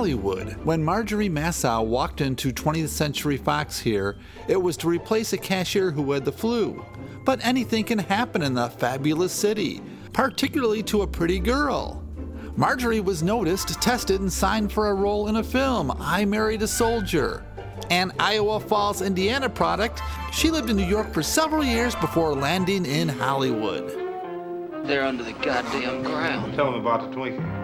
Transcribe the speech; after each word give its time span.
Hollywood. 0.00 0.56
When 0.64 0.82
Marjorie 0.82 1.28
Massow 1.28 1.84
walked 1.84 2.22
into 2.22 2.54
20th 2.54 2.88
Century 2.88 3.36
Fox 3.36 3.78
here, 3.78 4.16
it 4.48 4.56
was 4.56 4.78
to 4.78 4.88
replace 4.88 5.34
a 5.34 5.36
cashier 5.36 5.90
who 5.90 6.10
had 6.12 6.24
the 6.24 6.32
flu. 6.32 6.82
But 7.26 7.44
anything 7.44 7.84
can 7.84 7.98
happen 7.98 8.40
in 8.40 8.54
the 8.54 8.70
fabulous 8.70 9.30
city, 9.30 9.82
particularly 10.14 10.82
to 10.84 11.02
a 11.02 11.06
pretty 11.06 11.38
girl. 11.38 12.02
Marjorie 12.56 13.00
was 13.00 13.22
noticed, 13.22 13.78
tested, 13.82 14.22
and 14.22 14.32
signed 14.32 14.72
for 14.72 14.88
a 14.88 14.94
role 14.94 15.28
in 15.28 15.36
a 15.36 15.44
film, 15.44 15.94
I 16.00 16.24
Married 16.24 16.62
a 16.62 16.66
Soldier. 16.66 17.44
An 17.90 18.10
Iowa 18.18 18.58
Falls, 18.58 19.02
Indiana 19.02 19.50
product, 19.50 20.00
she 20.32 20.50
lived 20.50 20.70
in 20.70 20.78
New 20.78 20.86
York 20.86 21.12
for 21.12 21.22
several 21.22 21.62
years 21.62 21.94
before 21.96 22.34
landing 22.34 22.86
in 22.86 23.06
Hollywood. 23.06 23.90
They're 24.86 25.04
under 25.04 25.24
the 25.24 25.34
goddamn 25.34 26.04
ground. 26.04 26.54
Tell 26.54 26.72
them 26.72 26.80
about 26.80 27.10
the 27.10 27.14
Twinkie. 27.14 27.59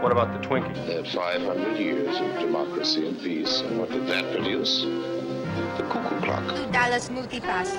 What 0.00 0.12
about 0.12 0.32
the 0.32 0.48
Twinkie? 0.48 0.74
They 0.86 0.94
had 0.94 1.06
500 1.08 1.76
years 1.76 2.16
of 2.18 2.38
democracy 2.40 3.06
and 3.06 3.20
peace. 3.20 3.60
And 3.60 3.78
what 3.78 3.90
did 3.90 4.06
that 4.06 4.32
produce? 4.34 4.80
The 4.82 5.86
cuckoo 5.90 6.20
clock. 6.24 6.56
Two 6.56 6.72
dollars 6.72 7.10
multi-pass. 7.10 7.70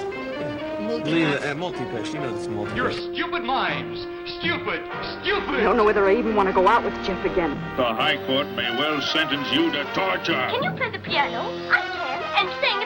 Lena, 1.05 1.29
at 1.29 1.49
uh, 1.49 1.55
multi-pass, 1.55 2.13
you 2.13 2.19
know 2.19 2.35
this 2.37 2.47
multi 2.47 2.75
You're 2.75 2.91
stupid 2.91 3.43
minds. 3.43 4.01
Stupid. 4.37 4.81
Stupid. 5.23 5.49
I 5.49 5.63
don't 5.63 5.77
know 5.77 5.83
whether 5.83 6.07
I 6.07 6.15
even 6.15 6.35
want 6.35 6.47
to 6.47 6.53
go 6.53 6.67
out 6.67 6.83
with 6.83 6.93
Jeff 7.03 7.25
again. 7.25 7.51
The 7.75 7.85
High 7.85 8.23
Court 8.27 8.45
may 8.49 8.69
well 8.77 9.01
sentence 9.01 9.51
you 9.51 9.71
to 9.71 9.83
torture. 9.95 10.33
Can 10.33 10.63
you 10.63 10.71
play 10.71 10.91
the 10.91 10.99
piano? 10.99 11.41
I 11.71 11.81
can, 11.81 12.47
and 12.47 12.61
sing 12.61 12.80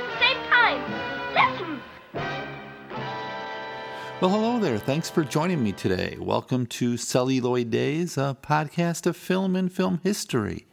Well, 4.21 4.31
hello 4.31 4.59
there. 4.59 4.77
Thanks 4.77 5.09
for 5.09 5.25
joining 5.25 5.61
me 5.61 5.73
today. 5.73 6.15
Welcome 6.17 6.67
to 6.67 6.95
Celluloid 6.95 7.69
Days, 7.69 8.17
a 8.17 8.37
podcast 8.41 9.05
of 9.05 9.17
film 9.17 9.57
and 9.57 9.69
film 9.69 9.99
history. 10.03 10.65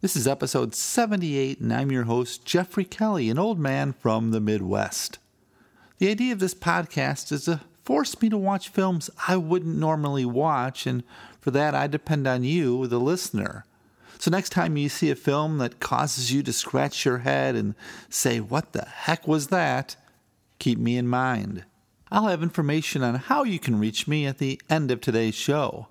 This 0.00 0.16
is 0.16 0.26
episode 0.26 0.74
78, 0.74 1.60
and 1.60 1.72
I'm 1.72 1.92
your 1.92 2.04
host, 2.04 2.44
Jeffrey 2.44 2.84
Kelly, 2.84 3.30
an 3.30 3.38
old 3.38 3.60
man 3.60 3.92
from 3.92 4.32
the 4.32 4.40
Midwest. 4.40 5.18
The 5.98 6.10
idea 6.10 6.32
of 6.32 6.40
this 6.40 6.52
podcast 6.52 7.30
is 7.30 7.44
to 7.44 7.60
force 7.84 8.20
me 8.20 8.28
to 8.28 8.36
watch 8.36 8.68
films 8.68 9.08
I 9.28 9.36
wouldn't 9.36 9.78
normally 9.78 10.24
watch, 10.24 10.84
and 10.84 11.04
for 11.40 11.52
that, 11.52 11.76
I 11.76 11.86
depend 11.86 12.26
on 12.26 12.42
you, 12.42 12.88
the 12.88 12.98
listener. 12.98 13.64
So, 14.18 14.32
next 14.32 14.50
time 14.50 14.76
you 14.76 14.88
see 14.88 15.10
a 15.12 15.16
film 15.16 15.58
that 15.58 15.78
causes 15.78 16.32
you 16.32 16.42
to 16.42 16.52
scratch 16.52 17.04
your 17.04 17.18
head 17.18 17.54
and 17.54 17.76
say, 18.08 18.40
What 18.40 18.72
the 18.72 18.84
heck 18.84 19.28
was 19.28 19.46
that? 19.48 19.94
keep 20.58 20.78
me 20.78 20.96
in 20.96 21.06
mind. 21.06 21.64
I'll 22.14 22.28
have 22.28 22.44
information 22.44 23.02
on 23.02 23.16
how 23.16 23.42
you 23.42 23.58
can 23.58 23.80
reach 23.80 24.06
me 24.06 24.24
at 24.24 24.38
the 24.38 24.60
end 24.70 24.92
of 24.92 25.00
today's 25.00 25.34
show. 25.34 25.88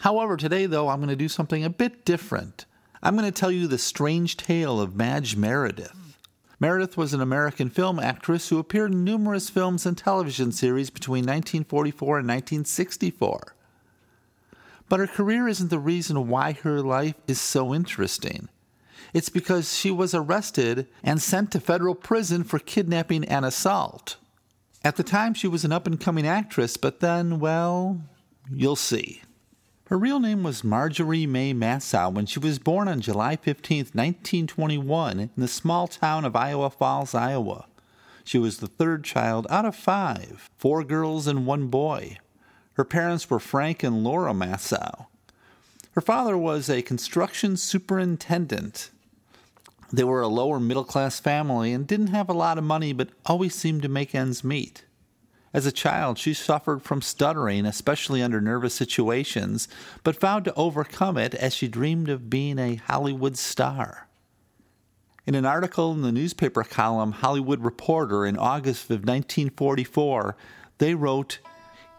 However, 0.00 0.36
today, 0.36 0.66
though, 0.66 0.88
I'm 0.88 0.98
going 0.98 1.08
to 1.08 1.14
do 1.14 1.28
something 1.28 1.64
a 1.64 1.70
bit 1.70 2.04
different. 2.04 2.66
I'm 3.00 3.16
going 3.16 3.30
to 3.30 3.40
tell 3.40 3.52
you 3.52 3.68
the 3.68 3.78
strange 3.78 4.36
tale 4.36 4.80
of 4.80 4.96
Madge 4.96 5.36
Meredith. 5.36 6.18
Meredith 6.58 6.96
was 6.96 7.14
an 7.14 7.20
American 7.20 7.70
film 7.70 8.00
actress 8.00 8.48
who 8.48 8.58
appeared 8.58 8.90
in 8.90 9.04
numerous 9.04 9.50
films 9.50 9.86
and 9.86 9.96
television 9.96 10.50
series 10.50 10.90
between 10.90 11.22
1944 11.22 12.18
and 12.18 12.26
1964. 12.26 13.54
But 14.88 14.98
her 14.98 15.06
career 15.06 15.46
isn't 15.46 15.70
the 15.70 15.78
reason 15.78 16.26
why 16.26 16.54
her 16.54 16.80
life 16.80 17.14
is 17.28 17.40
so 17.40 17.72
interesting. 17.72 18.48
It's 19.14 19.28
because 19.28 19.72
she 19.78 19.92
was 19.92 20.12
arrested 20.12 20.88
and 21.04 21.22
sent 21.22 21.52
to 21.52 21.60
federal 21.60 21.94
prison 21.94 22.42
for 22.42 22.58
kidnapping 22.58 23.24
and 23.26 23.44
assault. 23.44 24.16
At 24.84 24.96
the 24.96 25.04
time, 25.04 25.32
she 25.32 25.46
was 25.46 25.64
an 25.64 25.72
up 25.72 25.86
and 25.86 26.00
coming 26.00 26.26
actress, 26.26 26.76
but 26.76 26.98
then, 26.98 27.38
well, 27.38 28.00
you'll 28.50 28.74
see. 28.74 29.22
Her 29.86 29.96
real 29.96 30.18
name 30.18 30.42
was 30.42 30.64
Marjorie 30.64 31.26
May 31.26 31.54
Massow 31.54 32.12
when 32.12 32.26
she 32.26 32.40
was 32.40 32.58
born 32.58 32.88
on 32.88 33.00
July 33.00 33.36
15, 33.36 33.90
1921, 33.92 35.20
in 35.20 35.30
the 35.36 35.46
small 35.46 35.86
town 35.86 36.24
of 36.24 36.34
Iowa 36.34 36.70
Falls, 36.70 37.14
Iowa. 37.14 37.66
She 38.24 38.38
was 38.38 38.58
the 38.58 38.66
third 38.66 39.04
child 39.04 39.46
out 39.50 39.64
of 39.64 39.76
five, 39.76 40.50
four 40.56 40.82
girls 40.82 41.26
and 41.26 41.46
one 41.46 41.68
boy. 41.68 42.18
Her 42.74 42.84
parents 42.84 43.28
were 43.28 43.38
Frank 43.38 43.82
and 43.82 44.02
Laura 44.02 44.32
Massow. 44.32 45.06
Her 45.92 46.00
father 46.00 46.36
was 46.38 46.70
a 46.70 46.82
construction 46.82 47.56
superintendent. 47.56 48.90
They 49.92 50.04
were 50.04 50.22
a 50.22 50.28
lower 50.28 50.58
middle 50.58 50.84
class 50.84 51.20
family 51.20 51.72
and 51.72 51.86
didn't 51.86 52.06
have 52.08 52.30
a 52.30 52.34
lot 52.34 52.56
of 52.56 52.64
money, 52.64 52.94
but 52.94 53.10
always 53.26 53.54
seemed 53.54 53.82
to 53.82 53.88
make 53.88 54.14
ends 54.14 54.42
meet. 54.42 54.84
As 55.52 55.66
a 55.66 55.72
child, 55.72 56.18
she 56.18 56.32
suffered 56.32 56.82
from 56.82 57.02
stuttering, 57.02 57.66
especially 57.66 58.22
under 58.22 58.40
nervous 58.40 58.74
situations, 58.74 59.68
but 60.02 60.18
vowed 60.18 60.46
to 60.46 60.54
overcome 60.54 61.18
it 61.18 61.34
as 61.34 61.54
she 61.54 61.68
dreamed 61.68 62.08
of 62.08 62.30
being 62.30 62.58
a 62.58 62.76
Hollywood 62.76 63.36
star. 63.36 64.08
In 65.26 65.34
an 65.34 65.44
article 65.44 65.92
in 65.92 66.00
the 66.00 66.10
newspaper 66.10 66.64
column 66.64 67.12
Hollywood 67.12 67.62
Reporter 67.62 68.24
in 68.24 68.38
August 68.38 68.84
of 68.84 69.00
1944, 69.00 70.36
they 70.78 70.94
wrote 70.94 71.38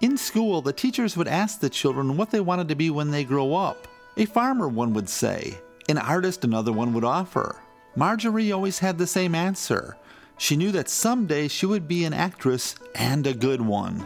In 0.01 0.17
school, 0.17 0.63
the 0.63 0.73
teachers 0.73 1.15
would 1.15 1.27
ask 1.27 1.59
the 1.59 1.69
children 1.69 2.17
what 2.17 2.31
they 2.31 2.41
wanted 2.41 2.67
to 2.69 2.75
be 2.75 2.89
when 2.89 3.11
they 3.11 3.23
grow 3.23 3.53
up. 3.53 3.87
A 4.17 4.25
farmer, 4.25 4.67
one 4.67 4.93
would 4.93 5.09
say. 5.09 5.59
An 5.87 5.99
artist, 5.99 6.43
another 6.43 6.73
one 6.73 6.93
would 6.93 7.03
offer. 7.03 7.62
Marjorie 7.95 8.51
always 8.51 8.79
had 8.79 8.97
the 8.97 9.07
same 9.07 9.35
answer. 9.35 9.97
She 10.37 10.55
knew 10.55 10.71
that 10.71 10.89
someday 10.89 11.47
she 11.47 11.65
would 11.65 11.87
be 11.87 12.05
an 12.05 12.13
actress 12.13 12.75
and 12.95 13.27
a 13.27 13.33
good 13.33 13.61
one. 13.61 14.05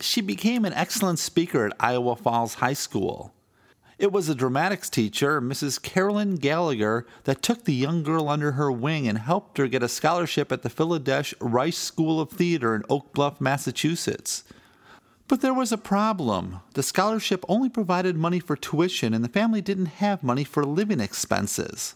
She 0.00 0.20
became 0.20 0.64
an 0.64 0.72
excellent 0.72 1.18
speaker 1.18 1.66
at 1.66 1.76
Iowa 1.80 2.16
Falls 2.16 2.54
High 2.54 2.74
School. 2.74 3.34
It 3.98 4.12
was 4.12 4.30
a 4.30 4.34
dramatics 4.34 4.88
teacher, 4.88 5.42
Mrs. 5.42 5.82
Carolyn 5.82 6.36
Gallagher, 6.36 7.04
that 7.24 7.42
took 7.42 7.64
the 7.64 7.74
young 7.74 8.02
girl 8.02 8.30
under 8.30 8.52
her 8.52 8.72
wing 8.72 9.06
and 9.06 9.18
helped 9.18 9.58
her 9.58 9.66
get 9.66 9.82
a 9.82 9.88
scholarship 9.88 10.50
at 10.50 10.62
the 10.62 10.70
Philadelphia 10.70 11.36
Rice 11.38 11.76
School 11.76 12.18
of 12.18 12.30
Theater 12.30 12.74
in 12.74 12.82
Oak 12.88 13.12
Bluff, 13.12 13.42
Massachusetts. 13.42 14.44
But 15.28 15.42
there 15.42 15.52
was 15.52 15.70
a 15.70 15.76
problem. 15.76 16.60
The 16.72 16.82
scholarship 16.82 17.44
only 17.46 17.68
provided 17.68 18.16
money 18.16 18.40
for 18.40 18.56
tuition, 18.56 19.12
and 19.12 19.22
the 19.22 19.28
family 19.28 19.60
didn't 19.60 19.86
have 19.86 20.22
money 20.22 20.44
for 20.44 20.64
living 20.64 21.00
expenses. 21.00 21.94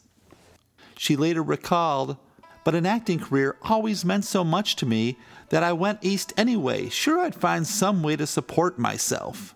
She 0.96 1.16
later 1.16 1.42
recalled, 1.42 2.16
but 2.64 2.74
an 2.74 2.86
acting 2.86 3.20
career 3.20 3.56
always 3.62 4.04
meant 4.04 4.24
so 4.24 4.42
much 4.42 4.76
to 4.76 4.86
me 4.86 5.18
that 5.50 5.62
I 5.62 5.72
went 5.72 5.98
east 6.02 6.32
anyway, 6.36 6.88
sure 6.88 7.20
I'd 7.20 7.34
find 7.34 7.66
some 7.66 8.02
way 8.02 8.16
to 8.16 8.26
support 8.26 8.78
myself. 8.78 9.54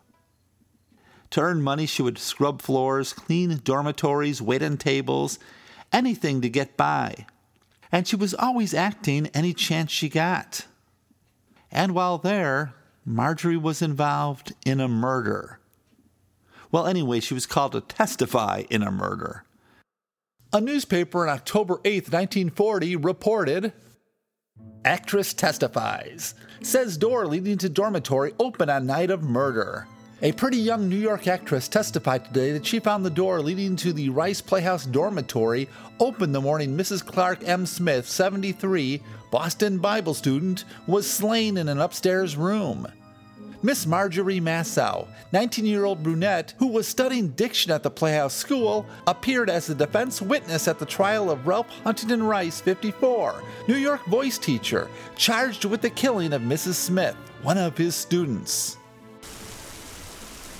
To 1.30 1.40
earn 1.40 1.62
money, 1.62 1.86
she 1.86 2.02
would 2.02 2.18
scrub 2.18 2.62
floors, 2.62 3.12
clean 3.12 3.60
dormitories, 3.64 4.40
wait 4.40 4.62
on 4.62 4.76
tables, 4.76 5.38
anything 5.92 6.40
to 6.40 6.48
get 6.48 6.76
by. 6.76 7.26
And 7.90 8.06
she 8.06 8.16
was 8.16 8.34
always 8.34 8.74
acting 8.74 9.28
any 9.28 9.54
chance 9.54 9.90
she 9.90 10.08
got. 10.08 10.66
And 11.70 11.94
while 11.94 12.18
there, 12.18 12.74
Marjorie 13.04 13.56
was 13.56 13.82
involved 13.82 14.54
in 14.64 14.80
a 14.80 14.88
murder. 14.88 15.60
Well, 16.70 16.86
anyway, 16.86 17.20
she 17.20 17.34
was 17.34 17.46
called 17.46 17.72
to 17.72 17.80
testify 17.80 18.64
in 18.68 18.82
a 18.82 18.90
murder. 18.90 19.44
A 20.50 20.62
newspaper 20.62 21.28
on 21.28 21.34
October 21.34 21.78
8, 21.84 22.04
1940, 22.04 22.96
reported 22.96 23.70
Actress 24.82 25.34
testifies. 25.34 26.34
Says 26.62 26.96
door 26.96 27.26
leading 27.26 27.58
to 27.58 27.68
dormitory 27.68 28.32
open 28.40 28.70
on 28.70 28.86
night 28.86 29.10
of 29.10 29.22
murder. 29.22 29.86
A 30.22 30.32
pretty 30.32 30.56
young 30.56 30.88
New 30.88 30.96
York 30.96 31.28
actress 31.28 31.68
testified 31.68 32.24
today 32.24 32.52
that 32.52 32.64
she 32.64 32.80
found 32.80 33.04
the 33.04 33.10
door 33.10 33.42
leading 33.42 33.76
to 33.76 33.92
the 33.92 34.08
Rice 34.08 34.40
Playhouse 34.40 34.86
dormitory 34.86 35.68
open 36.00 36.32
the 36.32 36.40
morning 36.40 36.74
Mrs. 36.74 37.04
Clark 37.04 37.46
M. 37.46 37.66
Smith, 37.66 38.08
73, 38.08 39.02
Boston 39.30 39.78
Bible 39.78 40.14
student, 40.14 40.64
was 40.86 41.08
slain 41.08 41.58
in 41.58 41.68
an 41.68 41.78
upstairs 41.78 42.36
room. 42.36 42.88
Miss 43.60 43.86
Marjorie 43.86 44.40
Massow, 44.40 45.08
19 45.32 45.66
year 45.66 45.84
old 45.84 46.00
brunette 46.00 46.54
who 46.58 46.68
was 46.68 46.86
studying 46.86 47.30
diction 47.30 47.72
at 47.72 47.82
the 47.82 47.90
Playhouse 47.90 48.34
School, 48.34 48.86
appeared 49.08 49.50
as 49.50 49.66
the 49.66 49.74
defense 49.74 50.22
witness 50.22 50.68
at 50.68 50.78
the 50.78 50.86
trial 50.86 51.28
of 51.28 51.44
Ralph 51.44 51.66
Huntington 51.82 52.22
Rice, 52.22 52.60
54, 52.60 53.42
New 53.66 53.74
York 53.74 54.04
voice 54.04 54.38
teacher, 54.38 54.88
charged 55.16 55.64
with 55.64 55.80
the 55.80 55.90
killing 55.90 56.32
of 56.32 56.42
Mrs. 56.42 56.74
Smith, 56.74 57.16
one 57.42 57.58
of 57.58 57.76
his 57.76 57.96
students. 57.96 58.76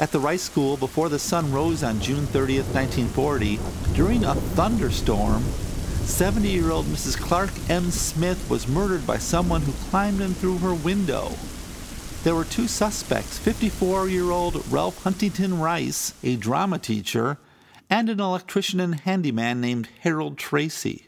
At 0.00 0.10
the 0.10 0.18
Rice 0.18 0.42
School 0.42 0.76
before 0.76 1.08
the 1.08 1.20
sun 1.20 1.52
rose 1.52 1.84
on 1.84 2.00
June 2.00 2.26
30, 2.26 2.62
1940, 2.62 3.60
during 3.94 4.24
a 4.24 4.34
thunderstorm, 4.34 5.44
70 6.02 6.48
year 6.48 6.72
old 6.72 6.86
Mrs. 6.86 7.16
Clark 7.16 7.50
M. 7.70 7.92
Smith 7.92 8.50
was 8.50 8.66
murdered 8.66 9.06
by 9.06 9.18
someone 9.18 9.62
who 9.62 9.72
climbed 9.88 10.20
in 10.20 10.34
through 10.34 10.58
her 10.58 10.74
window. 10.74 11.30
There 12.24 12.34
were 12.34 12.44
two 12.44 12.66
suspects 12.66 13.38
54 13.38 14.08
year 14.08 14.32
old 14.32 14.64
Ralph 14.72 15.04
Huntington 15.04 15.60
Rice, 15.60 16.14
a 16.24 16.34
drama 16.34 16.78
teacher, 16.80 17.38
and 17.88 18.08
an 18.08 18.18
electrician 18.18 18.80
and 18.80 18.98
handyman 19.00 19.60
named 19.60 19.88
Harold 20.00 20.36
Tracy. 20.36 21.06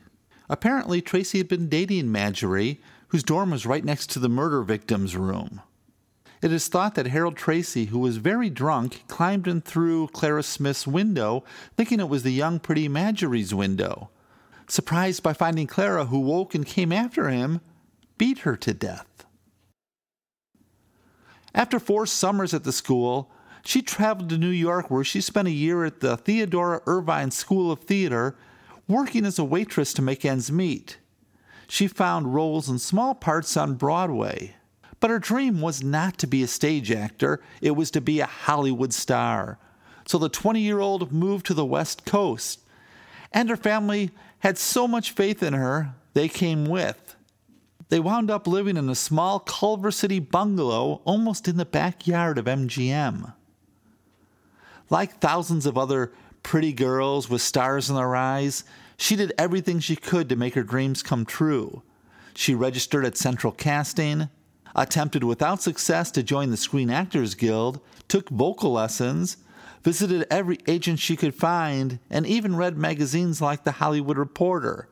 Apparently, 0.48 1.02
Tracy 1.02 1.38
had 1.38 1.48
been 1.48 1.68
dating 1.68 2.12
Marjorie, 2.12 2.80
whose 3.08 3.24
dorm 3.24 3.50
was 3.50 3.66
right 3.66 3.84
next 3.84 4.08
to 4.10 4.20
the 4.20 4.28
murder 4.28 4.62
victim's 4.62 5.16
room. 5.16 5.60
It 6.42 6.52
is 6.52 6.68
thought 6.68 6.94
that 6.94 7.08
Harold 7.08 7.36
Tracy, 7.36 7.86
who 7.86 7.98
was 7.98 8.16
very 8.16 8.48
drunk, 8.48 9.02
climbed 9.08 9.48
in 9.48 9.62
through 9.62 10.08
Clara 10.08 10.44
Smith's 10.44 10.86
window, 10.86 11.44
thinking 11.76 11.98
it 11.98 12.08
was 12.08 12.22
the 12.22 12.30
young 12.30 12.60
pretty 12.60 12.88
Marjorie's 12.88 13.52
window. 13.52 14.10
Surprised 14.68 15.24
by 15.24 15.32
finding 15.32 15.66
Clara, 15.66 16.06
who 16.06 16.20
woke 16.20 16.54
and 16.54 16.64
came 16.64 16.92
after 16.92 17.28
him, 17.28 17.60
beat 18.16 18.38
her 18.40 18.56
to 18.56 18.72
death. 18.72 19.09
After 21.55 21.79
four 21.79 22.06
summers 22.06 22.55
at 22.55 22.64
the 22.64 22.73
school, 22.73 23.31
she 23.64 23.82
traveled 23.82 24.31
to 24.31 24.38
New 24.38 24.49
York 24.49 24.91
where 24.91 25.05
she 25.05 25.20
spent 25.20 25.49
a 25.49 25.52
year 25.52 25.85
at 25.85 26.00
the 26.00 26.17
Theodora 26.17 26.81
Irvine 26.87 27.31
School 27.31 27.70
of 27.70 27.81
Theater, 27.81 28.37
working 28.88 29.25
as 29.25 29.38
a 29.38 29.44
waitress 29.44 29.93
to 29.94 30.02
make 30.02 30.25
ends 30.25 30.50
meet. 30.50 30.99
She 31.69 31.87
found 31.87 32.35
roles 32.35 32.69
in 32.69 32.79
small 32.79 33.14
parts 33.14 33.56
on 33.56 33.75
Broadway. 33.75 34.56
But 34.99 35.11
her 35.11 35.19
dream 35.19 35.61
was 35.61 35.82
not 35.82 36.19
to 36.19 36.26
be 36.26 36.43
a 36.43 36.47
stage 36.47 36.91
actor, 36.91 37.41
it 37.62 37.73
was 37.73 37.91
to 37.93 38.00
be 38.00 38.20
a 38.20 38.26
Hollywood 38.26 38.93
star. 38.93 39.58
So 40.06 40.19
the 40.19 40.29
20 40.29 40.61
year 40.61 40.81
old 40.81 41.12
moved 41.12 41.46
to 41.46 41.55
the 41.55 41.64
West 41.64 42.05
Coast. 42.05 42.61
And 43.32 43.49
her 43.49 43.56
family 43.56 44.11
had 44.41 44.58
so 44.58 44.88
much 44.88 45.12
faith 45.12 45.43
in 45.43 45.55
her, 45.55 45.94
they 46.14 46.29
came 46.29 46.67
with. 46.67 47.09
They 47.90 47.98
wound 47.98 48.31
up 48.31 48.46
living 48.46 48.76
in 48.76 48.88
a 48.88 48.94
small 48.94 49.40
Culver 49.40 49.90
City 49.90 50.20
bungalow 50.20 51.02
almost 51.04 51.48
in 51.48 51.56
the 51.56 51.64
backyard 51.64 52.38
of 52.38 52.44
MGM. 52.44 53.34
Like 54.88 55.19
thousands 55.19 55.66
of 55.66 55.76
other 55.76 56.12
pretty 56.44 56.72
girls 56.72 57.28
with 57.28 57.42
stars 57.42 57.90
in 57.90 57.96
their 57.96 58.14
eyes, 58.14 58.62
she 58.96 59.16
did 59.16 59.32
everything 59.37 59.81
she 59.81 59.96
could 59.96 60.28
to 60.28 60.37
make 60.37 60.54
her 60.54 60.62
dreams 60.62 61.02
come 61.02 61.25
true. 61.25 61.82
She 62.32 62.54
registered 62.54 63.04
at 63.04 63.16
Central 63.16 63.52
Casting, 63.52 64.28
attempted 64.76 65.25
without 65.25 65.60
success 65.60 66.12
to 66.12 66.22
join 66.22 66.50
the 66.50 66.56
Screen 66.56 66.90
Actors 66.90 67.34
Guild, 67.34 67.81
took 68.06 68.28
vocal 68.28 68.72
lessons, 68.72 69.36
visited 69.82 70.28
every 70.31 70.58
agent 70.69 71.00
she 71.00 71.16
could 71.16 71.34
find, 71.34 71.98
and 72.08 72.25
even 72.25 72.54
read 72.54 72.78
magazines 72.78 73.40
like 73.43 73.64
The 73.64 73.72
Hollywood 73.72 74.16
Reporter. 74.16 74.89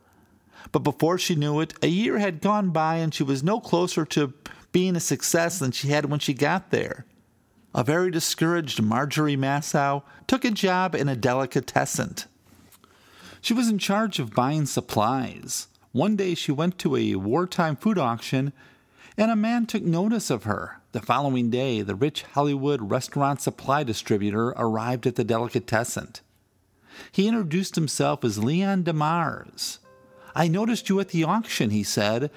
But 0.71 0.79
before 0.79 1.17
she 1.17 1.35
knew 1.35 1.59
it, 1.59 1.73
a 1.81 1.87
year 1.87 2.19
had 2.19 2.41
gone 2.41 2.69
by 2.69 2.97
and 2.97 3.13
she 3.13 3.23
was 3.23 3.43
no 3.43 3.59
closer 3.59 4.05
to 4.05 4.33
being 4.71 4.95
a 4.95 4.99
success 4.99 5.59
than 5.59 5.71
she 5.71 5.89
had 5.89 6.05
when 6.05 6.19
she 6.19 6.33
got 6.33 6.69
there. 6.69 7.05
A 7.73 7.83
very 7.83 8.11
discouraged 8.11 8.81
Marjorie 8.81 9.37
Massow 9.37 10.03
took 10.27 10.43
a 10.43 10.51
job 10.51 10.95
in 10.95 11.07
a 11.07 11.15
delicatessen. 11.15 12.15
She 13.41 13.53
was 13.53 13.69
in 13.69 13.77
charge 13.77 14.19
of 14.19 14.33
buying 14.33 14.65
supplies. 14.65 15.67
One 15.91 16.15
day 16.15 16.35
she 16.35 16.51
went 16.51 16.77
to 16.79 16.95
a 16.95 17.15
wartime 17.15 17.75
food 17.75 17.97
auction 17.97 18.53
and 19.17 19.31
a 19.31 19.35
man 19.35 19.65
took 19.65 19.83
notice 19.83 20.29
of 20.29 20.43
her. 20.43 20.77
The 20.91 21.01
following 21.01 21.49
day, 21.49 21.81
the 21.81 21.95
rich 21.95 22.23
Hollywood 22.23 22.89
restaurant 22.89 23.41
supply 23.41 23.83
distributor 23.83 24.49
arrived 24.49 25.05
at 25.05 25.15
the 25.15 25.23
delicatessen. 25.23 26.13
He 27.11 27.27
introduced 27.27 27.75
himself 27.75 28.23
as 28.23 28.43
Leon 28.43 28.83
DeMars. 28.83 29.79
I 30.39 30.47
noticed 30.47 30.87
you 30.87 31.01
at 31.01 31.09
the 31.09 31.25
auction, 31.25 31.69
he 31.69 31.83
said, 31.83 32.31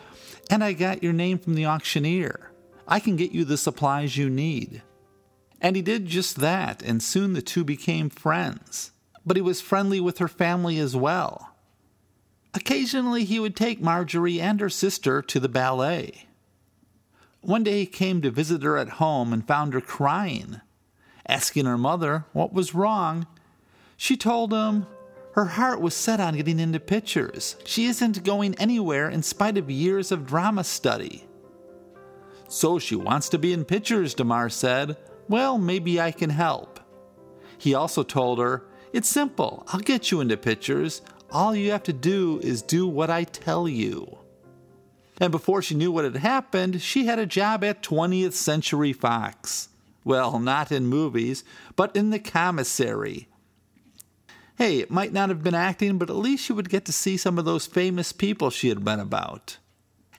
and 0.51 0.65
I 0.65 0.73
got 0.73 1.05
your 1.05 1.13
name 1.13 1.39
from 1.39 1.55
the 1.55 1.67
auctioneer. 1.67 2.51
I 2.89 2.99
can 2.99 3.15
get 3.15 3.31
you 3.31 3.45
the 3.45 3.57
supplies 3.57 4.17
you 4.17 4.29
need. 4.29 4.83
And 5.61 5.77
he 5.77 5.83
did 5.83 6.07
just 6.07 6.41
that, 6.41 6.83
and 6.83 7.01
soon 7.01 7.33
the 7.33 7.41
two 7.41 7.63
became 7.63 8.11
friends. 8.11 8.91
But 9.25 9.37
he 9.37 9.41
was 9.41 9.61
friendly 9.61 10.01
with 10.01 10.19
her 10.19 10.27
family 10.27 10.81
as 10.81 10.97
well. 10.97 11.55
Occasionally, 12.55 13.25
he 13.25 13.39
would 13.39 13.55
take 13.55 13.81
Marjorie 13.81 14.41
and 14.41 14.59
her 14.59 14.69
sister 14.69 15.23
to 15.23 15.39
the 15.39 15.49
ballet. 15.49 16.27
One 17.41 17.63
day 17.63 17.79
he 17.79 17.87
came 17.87 18.21
to 18.23 18.33
visit 18.33 18.65
her 18.65 18.77
at 18.77 18.99
home 18.99 19.33
and 19.33 19.47
found 19.47 19.75
her 19.75 19.81
crying. 19.81 20.61
Asking 21.29 21.67
her 21.67 21.79
mother 21.79 22.25
what 22.33 22.53
was 22.53 22.75
wrong, 22.75 23.29
she 23.97 24.17
told 24.17 24.53
him 24.53 24.89
her 25.35 25.47
heart 25.47 25.81
was 25.81 25.95
set 25.95 26.21
on 26.21 26.37
getting 26.37 26.61
into 26.61 26.81
pictures. 26.81 27.57
She 27.65 27.87
isn't 27.87 28.25
going 28.25 28.55
anywhere 28.57 29.09
in 29.09 29.23
spite 29.23 29.59
of 29.59 29.71
years 29.71 30.13
of 30.13 30.27
drama 30.27 30.65
study. 30.65 31.27
So 32.49 32.79
she 32.79 32.97
wants 32.97 33.29
to 33.31 33.39
be 33.39 33.53
in 33.53 33.65
pictures, 33.65 34.15
DeMar 34.15 34.51
said. 34.51 34.97
Well, 35.29 35.57
maybe 35.57 36.01
I 36.01 36.11
can 36.11 36.31
help. 36.31 36.81
He 37.57 37.75
also 37.75 38.03
told 38.03 38.39
her, 38.39 38.67
It's 38.93 39.09
simple. 39.09 39.65
I'll 39.69 39.81
get 39.81 40.11
you 40.11 40.21
into 40.21 40.37
pictures. 40.37 41.01
All 41.31 41.55
you 41.55 41.71
have 41.71 41.85
to 41.85 41.93
do 41.93 42.41
is 42.43 42.61
do 42.61 42.87
what 42.87 43.09
I 43.09 43.25
tell 43.25 43.67
you 43.67 44.19
and 45.23 45.31
before 45.31 45.63
she 45.63 45.77
knew 45.77 45.93
what 45.93 46.05
had 46.05 46.17
happened, 46.17 46.83
she 46.83 47.07
had 47.07 47.21
a 47.21 47.27
job 47.27 47.63
at 47.63 47.81
20th 47.81 48.33
Century 48.33 48.93
Fox. 48.93 49.69
Well, 50.03 50.41
not 50.41 50.73
in 50.73 50.87
movies, 50.87 51.45
but 51.77 51.95
in 51.95 52.11
the 52.11 52.19
commissary. 52.19 53.29
Hey, 54.63 54.79
it 54.79 54.93
might 54.93 55.13
not 55.13 55.29
have 55.29 55.43
been 55.43 55.57
acting, 55.57 55.99
but 55.99 56.09
at 56.09 56.15
least 56.15 56.45
she 56.45 56.53
would 56.53 56.69
get 56.69 56.85
to 56.85 56.93
see 56.93 57.17
some 57.17 57.37
of 57.37 57.45
those 57.45 57.67
famous 57.67 58.13
people 58.13 58.49
she 58.49 58.69
had 58.69 58.87
read 58.87 59.01
about. 59.01 59.57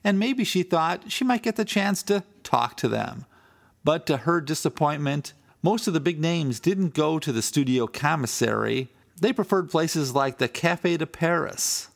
And 0.04 0.18
maybe 0.18 0.44
she 0.44 0.62
thought 0.62 1.10
she 1.10 1.24
might 1.24 1.42
get 1.42 1.56
the 1.56 1.64
chance 1.64 2.02
to 2.02 2.24
talk 2.42 2.76
to 2.76 2.88
them. 2.88 3.24
But 3.84 4.04
to 4.04 4.18
her 4.18 4.42
disappointment, 4.42 5.32
most 5.62 5.86
of 5.86 5.94
the 5.94 5.98
big 5.98 6.20
names 6.20 6.60
didn't 6.60 6.92
go 6.92 7.18
to 7.18 7.32
the 7.32 7.40
studio 7.40 7.86
commissary. 7.86 8.90
They 9.18 9.32
preferred 9.32 9.70
places 9.70 10.14
like 10.14 10.36
the 10.36 10.46
Café 10.46 10.98
de 10.98 11.06
Paris. 11.06 11.88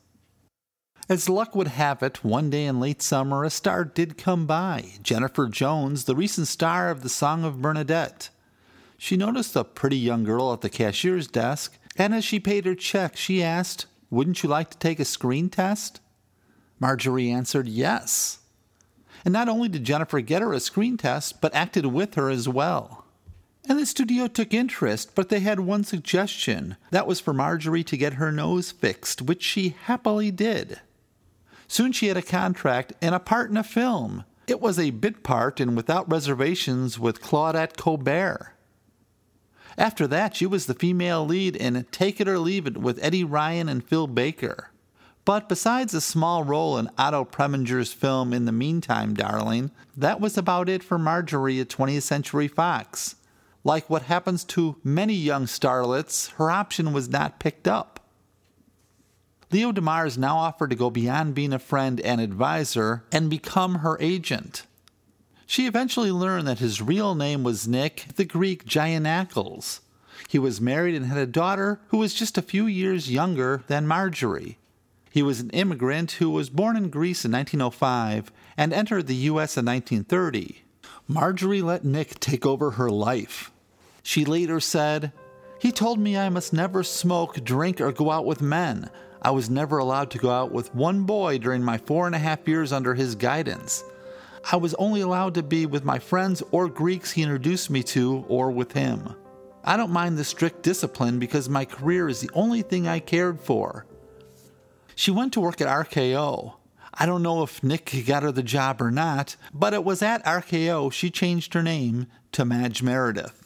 As 1.06 1.28
luck 1.28 1.54
would 1.54 1.68
have 1.68 2.02
it, 2.02 2.24
one 2.24 2.48
day 2.48 2.64
in 2.64 2.80
late 2.80 3.02
summer, 3.02 3.44
a 3.44 3.50
star 3.50 3.84
did 3.84 4.16
come 4.16 4.46
by 4.46 4.92
Jennifer 5.02 5.48
Jones, 5.48 6.04
the 6.04 6.16
recent 6.16 6.48
star 6.48 6.88
of 6.88 7.02
The 7.02 7.10
Song 7.10 7.44
of 7.44 7.60
Bernadette. 7.60 8.30
She 8.98 9.16
noticed 9.16 9.54
a 9.54 9.62
pretty 9.62 9.96
young 9.96 10.24
girl 10.24 10.52
at 10.52 10.60
the 10.60 10.68
cashier's 10.68 11.28
desk, 11.28 11.78
and 11.96 12.12
as 12.12 12.24
she 12.24 12.40
paid 12.40 12.66
her 12.66 12.74
check, 12.74 13.16
she 13.16 13.42
asked, 13.42 13.86
Wouldn't 14.10 14.42
you 14.42 14.48
like 14.48 14.70
to 14.70 14.78
take 14.78 14.98
a 14.98 15.04
screen 15.04 15.48
test? 15.48 16.00
Marjorie 16.80 17.30
answered 17.30 17.68
yes. 17.68 18.40
And 19.24 19.32
not 19.32 19.48
only 19.48 19.68
did 19.68 19.84
Jennifer 19.84 20.20
get 20.20 20.42
her 20.42 20.52
a 20.52 20.60
screen 20.60 20.96
test, 20.96 21.40
but 21.40 21.54
acted 21.54 21.86
with 21.86 22.14
her 22.14 22.28
as 22.28 22.48
well. 22.48 23.04
And 23.68 23.78
the 23.78 23.86
studio 23.86 24.26
took 24.26 24.52
interest, 24.52 25.14
but 25.14 25.28
they 25.28 25.40
had 25.40 25.60
one 25.60 25.84
suggestion. 25.84 26.76
That 26.90 27.06
was 27.06 27.20
for 27.20 27.32
Marjorie 27.32 27.84
to 27.84 27.96
get 27.96 28.14
her 28.14 28.32
nose 28.32 28.72
fixed, 28.72 29.22
which 29.22 29.42
she 29.42 29.76
happily 29.84 30.30
did. 30.30 30.80
Soon 31.68 31.92
she 31.92 32.08
had 32.08 32.16
a 32.16 32.22
contract 32.22 32.94
and 33.00 33.14
a 33.14 33.20
part 33.20 33.50
in 33.50 33.56
a 33.56 33.62
film. 33.62 34.24
It 34.46 34.60
was 34.60 34.78
a 34.78 34.90
bit 34.90 35.22
part 35.22 35.60
and 35.60 35.76
without 35.76 36.10
reservations 36.10 36.98
with 36.98 37.20
Claudette 37.20 37.76
Colbert. 37.76 38.54
After 39.78 40.08
that, 40.08 40.34
she 40.34 40.44
was 40.44 40.66
the 40.66 40.74
female 40.74 41.24
lead 41.24 41.54
in 41.54 41.86
Take 41.92 42.20
It 42.20 42.26
or 42.26 42.40
Leave 42.40 42.66
It 42.66 42.76
with 42.76 42.98
Eddie 43.00 43.22
Ryan 43.22 43.68
and 43.68 43.82
Phil 43.82 44.08
Baker. 44.08 44.70
But 45.24 45.48
besides 45.48 45.94
a 45.94 46.00
small 46.00 46.42
role 46.42 46.78
in 46.78 46.90
Otto 46.98 47.24
Preminger's 47.24 47.92
film 47.92 48.32
In 48.32 48.44
the 48.44 48.50
Meantime, 48.50 49.14
Darling, 49.14 49.70
that 49.96 50.20
was 50.20 50.36
about 50.36 50.68
it 50.68 50.82
for 50.82 50.98
Marjorie 50.98 51.60
at 51.60 51.68
20th 51.68 52.02
Century 52.02 52.48
Fox. 52.48 53.14
Like 53.62 53.88
what 53.88 54.02
happens 54.02 54.42
to 54.44 54.76
many 54.82 55.14
young 55.14 55.44
starlets, 55.44 56.32
her 56.32 56.50
option 56.50 56.92
was 56.92 57.08
not 57.08 57.38
picked 57.38 57.68
up. 57.68 58.00
Leo 59.52 59.70
DeMars 59.70 60.18
now 60.18 60.38
offered 60.38 60.70
to 60.70 60.76
go 60.76 60.90
beyond 60.90 61.36
being 61.36 61.52
a 61.52 61.58
friend 61.58 62.00
and 62.00 62.20
advisor 62.20 63.04
and 63.12 63.30
become 63.30 63.76
her 63.76 63.96
agent. 64.00 64.64
She 65.50 65.66
eventually 65.66 66.12
learned 66.12 66.46
that 66.46 66.58
his 66.58 66.82
real 66.82 67.14
name 67.14 67.42
was 67.42 67.66
Nick 67.66 68.08
the 68.16 68.26
Greek 68.26 68.66
Giannakos. 68.66 69.80
He 70.28 70.38
was 70.38 70.60
married 70.60 70.94
and 70.94 71.06
had 71.06 71.16
a 71.16 71.26
daughter 71.26 71.80
who 71.88 71.96
was 71.96 72.12
just 72.12 72.36
a 72.36 72.42
few 72.42 72.66
years 72.66 73.10
younger 73.10 73.64
than 73.66 73.86
Marjorie. 73.86 74.58
He 75.10 75.22
was 75.22 75.40
an 75.40 75.48
immigrant 75.50 76.12
who 76.12 76.28
was 76.28 76.50
born 76.50 76.76
in 76.76 76.90
Greece 76.90 77.24
in 77.24 77.32
1905 77.32 78.30
and 78.58 78.74
entered 78.74 79.06
the 79.06 79.14
U.S. 79.14 79.56
in 79.56 79.64
1930. 79.64 80.64
Marjorie 81.08 81.62
let 81.62 81.82
Nick 81.82 82.20
take 82.20 82.44
over 82.44 82.72
her 82.72 82.90
life. 82.90 83.50
She 84.02 84.26
later 84.26 84.60
said, 84.60 85.12
He 85.58 85.72
told 85.72 85.98
me 85.98 86.18
I 86.18 86.28
must 86.28 86.52
never 86.52 86.82
smoke, 86.82 87.42
drink, 87.42 87.80
or 87.80 87.90
go 87.90 88.10
out 88.10 88.26
with 88.26 88.42
men. 88.42 88.90
I 89.22 89.30
was 89.30 89.48
never 89.48 89.78
allowed 89.78 90.10
to 90.10 90.18
go 90.18 90.30
out 90.30 90.52
with 90.52 90.74
one 90.74 91.04
boy 91.04 91.38
during 91.38 91.62
my 91.64 91.78
four 91.78 92.04
and 92.04 92.14
a 92.14 92.18
half 92.18 92.46
years 92.46 92.70
under 92.70 92.92
his 92.92 93.14
guidance. 93.14 93.82
I 94.50 94.56
was 94.56 94.72
only 94.74 95.02
allowed 95.02 95.34
to 95.34 95.42
be 95.42 95.66
with 95.66 95.84
my 95.84 95.98
friends 95.98 96.42
or 96.52 96.70
Greeks 96.70 97.12
he 97.12 97.22
introduced 97.22 97.68
me 97.68 97.82
to 97.82 98.24
or 98.28 98.50
with 98.50 98.72
him. 98.72 99.14
I 99.62 99.76
don't 99.76 99.90
mind 99.92 100.16
the 100.16 100.24
strict 100.24 100.62
discipline 100.62 101.18
because 101.18 101.50
my 101.50 101.66
career 101.66 102.08
is 102.08 102.22
the 102.22 102.30
only 102.32 102.62
thing 102.62 102.88
I 102.88 103.00
cared 103.00 103.42
for. 103.42 103.84
She 104.94 105.10
went 105.10 105.34
to 105.34 105.40
work 105.40 105.60
at 105.60 105.68
RKO. 105.68 106.54
I 106.94 107.04
don't 107.04 107.22
know 107.22 107.42
if 107.42 107.62
Nick 107.62 107.94
got 108.06 108.22
her 108.22 108.32
the 108.32 108.42
job 108.42 108.80
or 108.80 108.90
not, 108.90 109.36
but 109.52 109.74
it 109.74 109.84
was 109.84 110.00
at 110.00 110.24
RKO 110.24 110.90
she 110.90 111.10
changed 111.10 111.52
her 111.52 111.62
name 111.62 112.06
to 112.32 112.46
Madge 112.46 112.82
Meredith. 112.82 113.44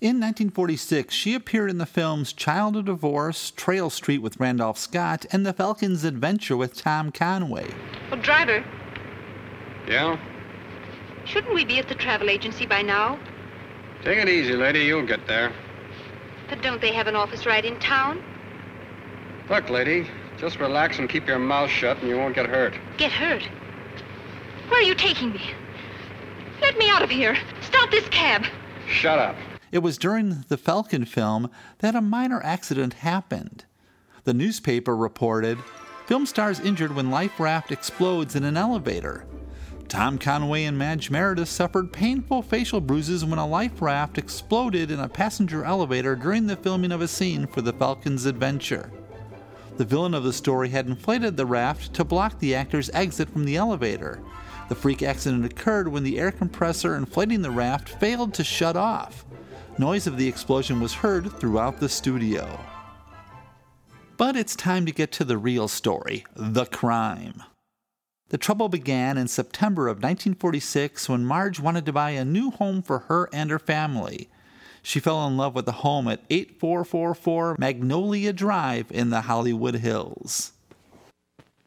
In 0.00 0.20
1946, 0.20 1.12
she 1.12 1.34
appeared 1.34 1.70
in 1.70 1.78
the 1.78 1.86
films 1.86 2.32
Child 2.32 2.76
of 2.76 2.84
Divorce, 2.84 3.50
Trail 3.50 3.90
Street 3.90 4.18
with 4.18 4.38
Randolph 4.38 4.78
Scott, 4.78 5.26
and 5.32 5.44
The 5.44 5.52
Falcon's 5.52 6.04
Adventure 6.04 6.56
with 6.56 6.76
Tom 6.76 7.10
Conway. 7.10 7.74
Well, 8.10 8.20
driver. 8.20 8.64
Yeah? 9.86 10.18
Shouldn't 11.24 11.54
we 11.54 11.64
be 11.64 11.78
at 11.78 11.88
the 11.88 11.94
travel 11.94 12.30
agency 12.30 12.66
by 12.66 12.82
now? 12.82 13.18
Take 14.02 14.18
it 14.18 14.28
easy, 14.28 14.54
lady. 14.54 14.80
You'll 14.80 15.06
get 15.06 15.26
there. 15.26 15.52
But 16.48 16.62
don't 16.62 16.80
they 16.80 16.92
have 16.92 17.06
an 17.06 17.16
office 17.16 17.46
right 17.46 17.64
in 17.64 17.78
town? 17.80 18.22
Look, 19.48 19.70
lady, 19.70 20.06
just 20.38 20.58
relax 20.58 20.98
and 20.98 21.08
keep 21.08 21.26
your 21.26 21.38
mouth 21.38 21.70
shut 21.70 21.98
and 21.98 22.08
you 22.08 22.16
won't 22.16 22.34
get 22.34 22.46
hurt. 22.46 22.74
Get 22.98 23.12
hurt? 23.12 23.42
Where 24.68 24.80
are 24.80 24.84
you 24.84 24.94
taking 24.94 25.32
me? 25.32 25.42
Let 26.60 26.78
me 26.78 26.88
out 26.90 27.02
of 27.02 27.10
here. 27.10 27.36
Stop 27.62 27.90
this 27.90 28.08
cab. 28.08 28.44
Shut 28.86 29.18
up. 29.18 29.36
It 29.72 29.78
was 29.78 29.98
during 29.98 30.44
the 30.48 30.56
Falcon 30.56 31.04
film 31.04 31.50
that 31.80 31.94
a 31.94 32.00
minor 32.00 32.40
accident 32.42 32.94
happened. 32.94 33.64
The 34.24 34.34
newspaper 34.34 34.96
reported 34.96 35.58
film 36.06 36.26
stars 36.26 36.60
injured 36.60 36.94
when 36.94 37.10
life 37.10 37.40
raft 37.40 37.72
explodes 37.72 38.36
in 38.36 38.44
an 38.44 38.56
elevator. 38.56 39.26
Tom 39.94 40.18
Conway 40.18 40.64
and 40.64 40.76
Madge 40.76 41.08
Meredith 41.08 41.48
suffered 41.48 41.92
painful 41.92 42.42
facial 42.42 42.80
bruises 42.80 43.24
when 43.24 43.38
a 43.38 43.46
life 43.46 43.80
raft 43.80 44.18
exploded 44.18 44.90
in 44.90 44.98
a 44.98 45.08
passenger 45.08 45.64
elevator 45.64 46.16
during 46.16 46.48
the 46.48 46.56
filming 46.56 46.90
of 46.90 47.00
a 47.00 47.06
scene 47.06 47.46
for 47.46 47.62
the 47.62 47.72
Falcon's 47.72 48.26
adventure. 48.26 48.90
The 49.76 49.84
villain 49.84 50.12
of 50.12 50.24
the 50.24 50.32
story 50.32 50.70
had 50.70 50.88
inflated 50.88 51.36
the 51.36 51.46
raft 51.46 51.94
to 51.94 52.02
block 52.02 52.40
the 52.40 52.56
actor's 52.56 52.90
exit 52.90 53.30
from 53.30 53.44
the 53.44 53.54
elevator. 53.54 54.20
The 54.68 54.74
freak 54.74 55.00
accident 55.00 55.44
occurred 55.44 55.86
when 55.86 56.02
the 56.02 56.18
air 56.18 56.32
compressor 56.32 56.96
inflating 56.96 57.42
the 57.42 57.52
raft 57.52 57.88
failed 57.88 58.34
to 58.34 58.42
shut 58.42 58.74
off. 58.74 59.24
Noise 59.78 60.08
of 60.08 60.16
the 60.16 60.26
explosion 60.26 60.80
was 60.80 60.92
heard 60.92 61.30
throughout 61.38 61.78
the 61.78 61.88
studio. 61.88 62.58
But 64.16 64.34
it's 64.34 64.56
time 64.56 64.86
to 64.86 64.92
get 64.92 65.12
to 65.12 65.24
the 65.24 65.38
real 65.38 65.68
story 65.68 66.26
the 66.34 66.66
crime. 66.66 67.44
The 68.34 68.38
trouble 68.38 68.68
began 68.68 69.16
in 69.16 69.28
September 69.28 69.86
of 69.86 69.98
1946 69.98 71.08
when 71.08 71.24
Marge 71.24 71.60
wanted 71.60 71.86
to 71.86 71.92
buy 71.92 72.10
a 72.10 72.24
new 72.24 72.50
home 72.50 72.82
for 72.82 72.98
her 73.06 73.28
and 73.32 73.48
her 73.48 73.60
family. 73.60 74.28
She 74.82 74.98
fell 74.98 75.24
in 75.28 75.36
love 75.36 75.54
with 75.54 75.66
the 75.66 75.84
home 75.86 76.08
at 76.08 76.24
8444 76.28 77.54
Magnolia 77.60 78.32
Drive 78.32 78.90
in 78.90 79.10
the 79.10 79.20
Hollywood 79.20 79.76
Hills. 79.76 80.50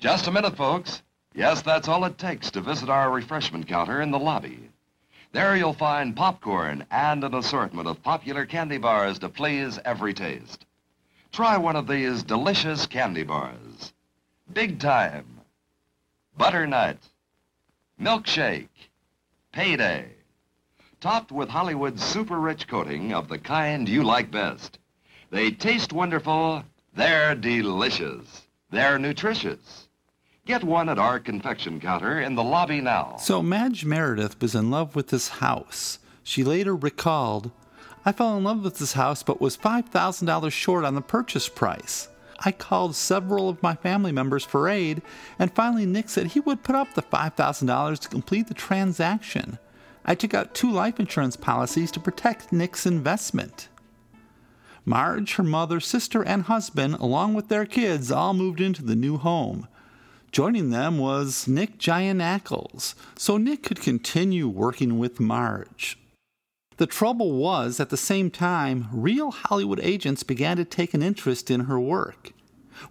Just 0.01 0.27
a 0.27 0.31
minute, 0.33 0.57
folks. 0.57 1.03
Yes, 1.33 1.61
that's 1.61 1.87
all 1.87 2.03
it 2.03 2.17
takes 2.17 2.51
to 2.51 2.59
visit 2.59 2.89
our 2.89 3.11
refreshment 3.11 3.65
counter 3.65 4.01
in 4.01 4.11
the 4.11 4.19
lobby. 4.19 4.69
There 5.31 5.55
you'll 5.55 5.71
find 5.71 6.17
popcorn 6.17 6.85
and 6.91 7.23
an 7.23 7.33
assortment 7.33 7.87
of 7.87 8.03
popular 8.03 8.45
candy 8.45 8.77
bars 8.77 9.19
to 9.19 9.29
please 9.29 9.79
every 9.85 10.13
taste. 10.13 10.65
Try 11.31 11.55
one 11.55 11.77
of 11.77 11.87
these 11.87 12.23
delicious 12.23 12.85
candy 12.85 13.23
bars. 13.23 13.93
Big 14.51 14.81
Time, 14.81 15.36
Butternut, 16.37 16.97
Milkshake, 17.99 18.67
Payday, 19.51 20.11
topped 21.01 21.31
with 21.31 21.49
Hollywood's 21.49 22.03
super 22.03 22.39
rich 22.39 22.67
coating 22.67 23.11
of 23.11 23.27
the 23.27 23.39
kind 23.39 23.89
you 23.89 24.03
like 24.03 24.29
best. 24.29 24.77
They 25.31 25.49
taste 25.49 25.93
wonderful, 25.93 26.63
they're 26.95 27.33
delicious, 27.33 28.43
they're 28.69 28.99
nutritious. 28.99 29.87
Get 30.45 30.63
one 30.63 30.89
at 30.89 30.99
our 30.99 31.19
confection 31.19 31.79
counter 31.79 32.21
in 32.21 32.35
the 32.35 32.43
lobby 32.43 32.81
now. 32.81 33.17
So 33.19 33.41
Madge 33.41 33.83
Meredith 33.83 34.39
was 34.39 34.53
in 34.53 34.69
love 34.69 34.95
with 34.95 35.07
this 35.07 35.27
house. 35.27 35.97
She 36.21 36.43
later 36.43 36.75
recalled, 36.75 37.49
I 38.05 38.11
fell 38.11 38.37
in 38.37 38.43
love 38.43 38.63
with 38.63 38.77
this 38.77 38.93
house 38.93 39.23
but 39.23 39.41
was 39.41 39.57
$5,000 39.57 40.51
short 40.51 40.85
on 40.85 40.93
the 40.93 41.01
purchase 41.01 41.49
price. 41.49 42.09
I 42.39 42.51
called 42.51 42.95
several 42.95 43.49
of 43.49 43.63
my 43.63 43.75
family 43.75 44.11
members 44.11 44.45
for 44.45 44.69
aid, 44.69 45.01
and 45.39 45.53
finally 45.53 45.85
Nick 45.85 46.09
said 46.09 46.27
he 46.27 46.39
would 46.39 46.63
put 46.63 46.75
up 46.75 46.93
the 46.93 47.01
$5,000 47.01 47.99
to 47.99 48.09
complete 48.09 48.47
the 48.47 48.53
transaction. 48.53 49.57
I 50.05 50.15
took 50.15 50.33
out 50.33 50.53
two 50.53 50.71
life 50.71 50.99
insurance 50.99 51.35
policies 51.35 51.91
to 51.91 51.99
protect 51.99 52.53
Nick's 52.53 52.85
investment. 52.85 53.67
Marge, 54.85 55.35
her 55.35 55.43
mother, 55.43 55.81
sister, 55.81 56.23
and 56.23 56.43
husband, 56.43 56.95
along 56.95 57.33
with 57.33 57.49
their 57.49 57.65
kids, 57.65 58.09
all 58.11 58.33
moved 58.33 58.61
into 58.61 58.83
the 58.83 58.95
new 58.95 59.17
home. 59.17 59.67
Joining 60.31 60.69
them 60.69 60.97
was 60.97 61.47
Nick 61.47 61.77
Gianaclis, 61.77 62.95
so 63.17 63.37
Nick 63.37 63.63
could 63.63 63.81
continue 63.81 64.47
working 64.47 64.97
with 64.97 65.19
Marge. 65.19 65.97
The 66.77 66.85
trouble 66.85 67.33
was, 67.33 67.79
at 67.79 67.89
the 67.89 67.97
same 67.97 68.29
time, 68.29 68.87
real 68.91 69.31
Hollywood 69.31 69.79
agents 69.81 70.21
began 70.21 70.57
to 70.57 70.65
take 70.65 70.93
an 70.93 71.01
interest 71.01 71.49
in 71.49 71.61
her 71.61 71.79
work. 71.79 72.33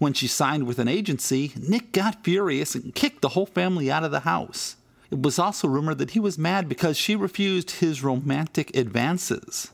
When 0.00 0.12
she 0.12 0.26
signed 0.26 0.66
with 0.66 0.80
an 0.80 0.88
agency, 0.88 1.52
Nick 1.56 1.92
got 1.92 2.24
furious 2.24 2.74
and 2.74 2.94
kicked 2.94 3.22
the 3.22 3.30
whole 3.30 3.46
family 3.46 3.88
out 3.88 4.02
of 4.02 4.10
the 4.10 4.20
house. 4.20 4.74
It 5.10 5.22
was 5.22 5.38
also 5.38 5.68
rumored 5.68 5.98
that 5.98 6.10
he 6.10 6.20
was 6.20 6.36
mad 6.36 6.68
because 6.68 6.96
she 6.96 7.14
refused 7.14 7.70
his 7.72 8.02
romantic 8.02 8.76
advances. 8.76 9.70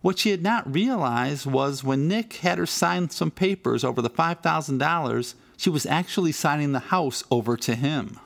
What 0.00 0.18
she 0.18 0.30
had 0.30 0.42
not 0.42 0.72
realized 0.72 1.46
was 1.46 1.84
when 1.84 2.08
Nick 2.08 2.34
had 2.34 2.58
her 2.58 2.66
sign 2.66 3.08
some 3.10 3.30
papers 3.30 3.84
over 3.84 4.02
the 4.02 4.10
$5,000, 4.10 5.34
she 5.56 5.70
was 5.70 5.86
actually 5.86 6.32
signing 6.32 6.72
the 6.72 6.80
house 6.80 7.22
over 7.30 7.56
to 7.58 7.76
him. 7.76 8.18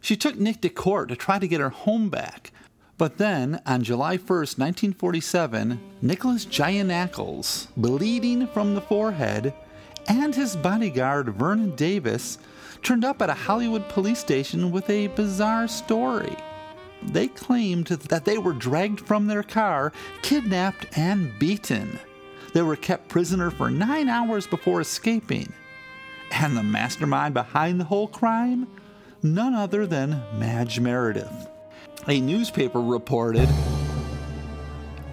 She 0.00 0.16
took 0.16 0.36
Nick 0.36 0.60
to 0.62 0.68
court 0.68 1.10
to 1.10 1.16
try 1.16 1.38
to 1.38 1.46
get 1.46 1.60
her 1.60 1.70
home 1.70 2.10
back, 2.10 2.50
but 2.96 3.18
then, 3.18 3.60
on 3.66 3.82
July 3.82 4.16
1st, 4.16 4.58
1947, 4.58 5.80
Nicholas 6.00 6.46
Gianaclis, 6.46 7.66
bleeding 7.76 8.46
from 8.48 8.74
the 8.74 8.80
forehead, 8.80 9.52
and 10.06 10.34
his 10.34 10.54
bodyguard 10.54 11.30
Vernon 11.30 11.74
Davis 11.74 12.38
turned 12.82 13.04
up 13.04 13.20
at 13.20 13.30
a 13.30 13.34
Hollywood 13.34 13.88
police 13.88 14.18
station 14.18 14.70
with 14.70 14.88
a 14.90 15.08
bizarre 15.08 15.66
story. 15.66 16.36
They 17.02 17.28
claimed 17.28 17.86
that 17.86 18.24
they 18.24 18.38
were 18.38 18.52
dragged 18.52 19.00
from 19.00 19.26
their 19.26 19.42
car, 19.42 19.92
kidnapped, 20.22 20.86
and 20.96 21.36
beaten. 21.38 21.98
They 22.52 22.62
were 22.62 22.76
kept 22.76 23.08
prisoner 23.08 23.50
for 23.50 23.70
nine 23.70 24.08
hours 24.08 24.46
before 24.46 24.80
escaping. 24.80 25.52
And 26.30 26.56
the 26.56 26.62
mastermind 26.62 27.34
behind 27.34 27.80
the 27.80 27.84
whole 27.84 28.08
crime? 28.08 28.68
None 29.22 29.54
other 29.54 29.86
than 29.86 30.22
Madge 30.38 30.78
Meredith. 30.80 31.48
A 32.06 32.20
newspaper 32.20 32.82
reported 32.82 33.48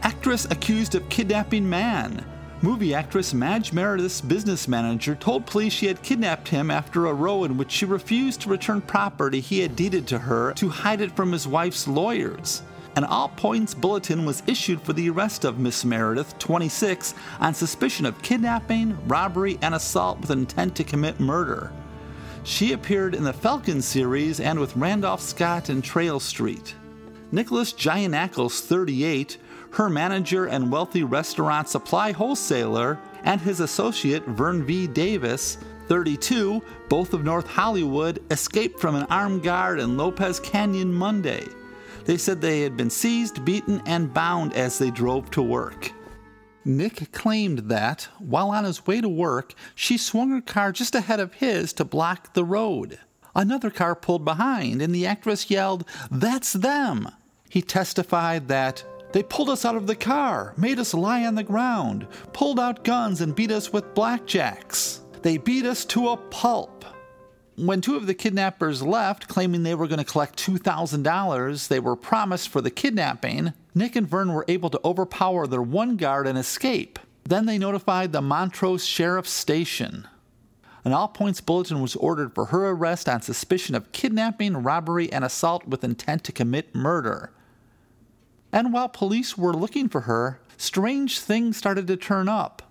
Actress 0.01 0.43
accused 0.51 0.93
of 0.93 1.07
kidnapping 1.07 1.69
man. 1.69 2.25
Movie 2.61 2.93
actress 2.93 3.33
Madge 3.33 3.71
Meredith's 3.71 4.19
business 4.19 4.67
manager 4.67 5.15
told 5.15 5.45
police 5.45 5.71
she 5.71 5.87
had 5.87 6.03
kidnapped 6.03 6.49
him 6.49 6.69
after 6.69 7.05
a 7.05 7.13
row 7.13 7.45
in 7.45 7.57
which 7.57 7.71
she 7.71 7.85
refused 7.85 8.41
to 8.41 8.49
return 8.49 8.81
property 8.81 9.39
he 9.39 9.59
had 9.59 9.77
deeded 9.77 10.05
to 10.07 10.19
her 10.19 10.51
to 10.55 10.67
hide 10.67 10.99
it 10.99 11.15
from 11.15 11.31
his 11.31 11.47
wife's 11.47 11.87
lawyers. 11.87 12.61
An 12.97 13.05
all 13.05 13.29
points 13.29 13.73
bulletin 13.73 14.25
was 14.25 14.43
issued 14.45 14.81
for 14.81 14.91
the 14.91 15.09
arrest 15.09 15.45
of 15.45 15.59
Miss 15.59 15.85
Meredith, 15.85 16.37
26, 16.39 17.15
on 17.39 17.53
suspicion 17.53 18.05
of 18.05 18.21
kidnapping, 18.21 18.97
robbery, 19.07 19.57
and 19.61 19.73
assault 19.73 20.19
with 20.19 20.31
intent 20.31 20.75
to 20.75 20.83
commit 20.83 21.21
murder. 21.21 21.71
She 22.43 22.73
appeared 22.73 23.15
in 23.15 23.23
the 23.23 23.31
Falcon 23.31 23.81
series 23.81 24.41
and 24.41 24.59
with 24.59 24.75
Randolph 24.75 25.21
Scott 25.21 25.69
in 25.69 25.81
Trail 25.81 26.19
Street. 26.19 26.75
Nicholas 27.31 27.71
Gianaclis, 27.73 28.61
38, 28.61 29.37
her 29.71 29.89
manager 29.89 30.47
and 30.47 30.71
wealthy 30.71 31.03
restaurant 31.03 31.69
supply 31.69 32.11
wholesaler, 32.11 32.99
and 33.23 33.39
his 33.39 33.59
associate 33.61 34.25
Vern 34.25 34.65
V. 34.65 34.87
Davis, 34.87 35.57
32, 35.87 36.61
both 36.89 37.13
of 37.13 37.23
North 37.23 37.47
Hollywood, 37.47 38.21
escaped 38.31 38.79
from 38.79 38.95
an 38.95 39.07
armed 39.09 39.43
guard 39.43 39.79
in 39.79 39.97
Lopez 39.97 40.39
Canyon 40.39 40.91
Monday. 40.93 41.45
They 42.05 42.17
said 42.17 42.41
they 42.41 42.61
had 42.61 42.75
been 42.75 42.89
seized, 42.89 43.45
beaten, 43.45 43.81
and 43.85 44.13
bound 44.13 44.53
as 44.53 44.77
they 44.77 44.91
drove 44.91 45.31
to 45.31 45.41
work. 45.41 45.91
Nick 46.65 47.11
claimed 47.11 47.59
that, 47.69 48.09
while 48.19 48.49
on 48.49 48.65
his 48.65 48.85
way 48.85 49.01
to 49.01 49.09
work, 49.09 49.53
she 49.73 49.97
swung 49.97 50.31
her 50.31 50.41
car 50.41 50.71
just 50.71 50.95
ahead 50.95 51.19
of 51.19 51.35
his 51.35 51.73
to 51.73 51.85
block 51.85 52.33
the 52.33 52.45
road. 52.45 52.99
Another 53.33 53.69
car 53.69 53.95
pulled 53.95 54.25
behind, 54.25 54.81
and 54.81 54.93
the 54.93 55.05
actress 55.05 55.49
yelled, 55.49 55.85
That's 56.09 56.53
them! 56.53 57.07
He 57.51 57.61
testified 57.61 58.47
that 58.47 58.81
they 59.11 59.23
pulled 59.23 59.49
us 59.49 59.65
out 59.65 59.75
of 59.75 59.85
the 59.85 59.93
car, 59.93 60.53
made 60.55 60.79
us 60.79 60.93
lie 60.93 61.25
on 61.25 61.35
the 61.35 61.43
ground, 61.43 62.07
pulled 62.31 62.61
out 62.61 62.85
guns, 62.85 63.19
and 63.19 63.35
beat 63.35 63.51
us 63.51 63.73
with 63.73 63.93
blackjacks. 63.93 65.01
They 65.21 65.35
beat 65.35 65.65
us 65.65 65.83
to 65.85 66.07
a 66.07 66.17
pulp. 66.17 66.85
When 67.57 67.81
two 67.81 67.97
of 67.97 68.07
the 68.07 68.13
kidnappers 68.13 68.81
left, 68.81 69.27
claiming 69.27 69.63
they 69.63 69.75
were 69.75 69.89
going 69.89 69.99
to 69.99 70.09
collect 70.09 70.41
$2,000 70.41 71.67
they 71.67 71.81
were 71.81 71.97
promised 71.97 72.47
for 72.47 72.61
the 72.61 72.71
kidnapping, 72.71 73.51
Nick 73.75 73.97
and 73.97 74.07
Vern 74.07 74.31
were 74.31 74.45
able 74.47 74.69
to 74.69 74.79
overpower 74.85 75.45
their 75.45 75.61
one 75.61 75.97
guard 75.97 76.27
and 76.27 76.37
escape. 76.37 76.99
Then 77.25 77.47
they 77.47 77.57
notified 77.57 78.13
the 78.13 78.21
Montrose 78.21 78.85
Sheriff's 78.85 79.29
Station. 79.29 80.07
An 80.85 80.93
all 80.93 81.09
points 81.09 81.41
bulletin 81.41 81.81
was 81.81 81.97
ordered 81.97 82.33
for 82.33 82.45
her 82.45 82.69
arrest 82.69 83.09
on 83.09 83.21
suspicion 83.21 83.75
of 83.75 83.91
kidnapping, 83.91 84.63
robbery, 84.63 85.11
and 85.11 85.25
assault 85.25 85.67
with 85.67 85.83
intent 85.83 86.23
to 86.23 86.31
commit 86.31 86.73
murder. 86.73 87.33
And 88.51 88.73
while 88.73 88.89
police 88.89 89.37
were 89.37 89.53
looking 89.53 89.87
for 89.87 90.01
her, 90.01 90.39
strange 90.57 91.19
things 91.19 91.57
started 91.57 91.87
to 91.87 91.97
turn 91.97 92.27
up. 92.27 92.61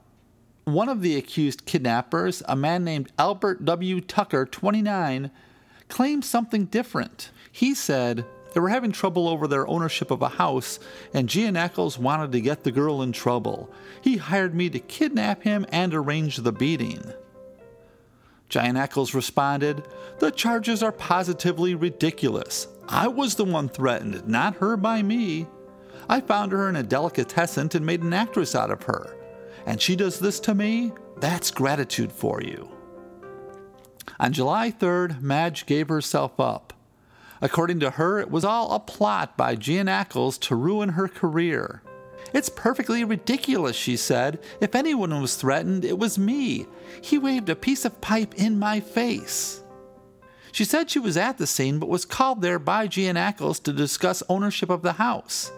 One 0.64 0.88
of 0.88 1.00
the 1.00 1.16
accused 1.16 1.64
kidnappers, 1.64 2.42
a 2.46 2.54
man 2.54 2.84
named 2.84 3.10
Albert 3.18 3.64
W. 3.64 4.00
Tucker, 4.00 4.44
29, 4.44 5.30
claimed 5.88 6.24
something 6.24 6.66
different. 6.66 7.30
He 7.50 7.74
said, 7.74 8.24
They 8.52 8.60
were 8.60 8.68
having 8.68 8.92
trouble 8.92 9.26
over 9.26 9.48
their 9.48 9.66
ownership 9.66 10.10
of 10.10 10.22
a 10.22 10.28
house, 10.28 10.78
and 11.14 11.28
Gianaclis 11.28 11.98
wanted 11.98 12.30
to 12.32 12.40
get 12.40 12.62
the 12.62 12.72
girl 12.72 13.02
in 13.02 13.12
trouble. 13.12 13.72
He 14.02 14.18
hired 14.18 14.54
me 14.54 14.68
to 14.70 14.78
kidnap 14.78 15.42
him 15.42 15.66
and 15.70 15.94
arrange 15.94 16.36
the 16.36 16.52
beating. 16.52 17.02
Gianaclis 18.50 19.14
responded, 19.14 19.82
The 20.18 20.30
charges 20.30 20.82
are 20.82 20.92
positively 20.92 21.74
ridiculous. 21.74 22.68
I 22.88 23.08
was 23.08 23.36
the 23.36 23.44
one 23.44 23.68
threatened, 23.68 24.28
not 24.28 24.56
her 24.56 24.76
by 24.76 25.02
me. 25.02 25.46
I 26.10 26.20
found 26.20 26.50
her 26.50 26.68
in 26.68 26.74
a 26.74 26.82
delicatessen 26.82 27.70
and 27.72 27.86
made 27.86 28.02
an 28.02 28.12
actress 28.12 28.56
out 28.56 28.72
of 28.72 28.82
her. 28.82 29.16
And 29.64 29.80
she 29.80 29.94
does 29.94 30.18
this 30.18 30.40
to 30.40 30.56
me? 30.56 30.90
That's 31.18 31.52
gratitude 31.52 32.10
for 32.10 32.42
you. 32.42 32.68
On 34.18 34.32
July 34.32 34.72
3rd, 34.72 35.22
Madge 35.22 35.66
gave 35.66 35.88
herself 35.88 36.40
up. 36.40 36.72
According 37.40 37.78
to 37.80 37.90
her, 37.90 38.18
it 38.18 38.28
was 38.28 38.44
all 38.44 38.72
a 38.72 38.80
plot 38.80 39.36
by 39.36 39.54
Gianaclis 39.54 40.40
to 40.40 40.56
ruin 40.56 40.88
her 40.90 41.06
career. 41.06 41.80
It's 42.34 42.48
perfectly 42.48 43.04
ridiculous, 43.04 43.76
she 43.76 43.96
said. 43.96 44.40
If 44.60 44.74
anyone 44.74 45.20
was 45.20 45.36
threatened, 45.36 45.84
it 45.84 45.96
was 45.96 46.18
me. 46.18 46.66
He 47.00 47.18
waved 47.18 47.48
a 47.48 47.54
piece 47.54 47.84
of 47.84 48.00
pipe 48.00 48.34
in 48.34 48.58
my 48.58 48.80
face. 48.80 49.62
She 50.50 50.64
said 50.64 50.90
she 50.90 50.98
was 50.98 51.16
at 51.16 51.38
the 51.38 51.46
scene 51.46 51.78
but 51.78 51.88
was 51.88 52.04
called 52.04 52.42
there 52.42 52.58
by 52.58 52.88
Gianaclis 52.88 53.62
to 53.62 53.72
discuss 53.72 54.24
ownership 54.28 54.70
of 54.70 54.82
the 54.82 54.94
house. 54.94 55.52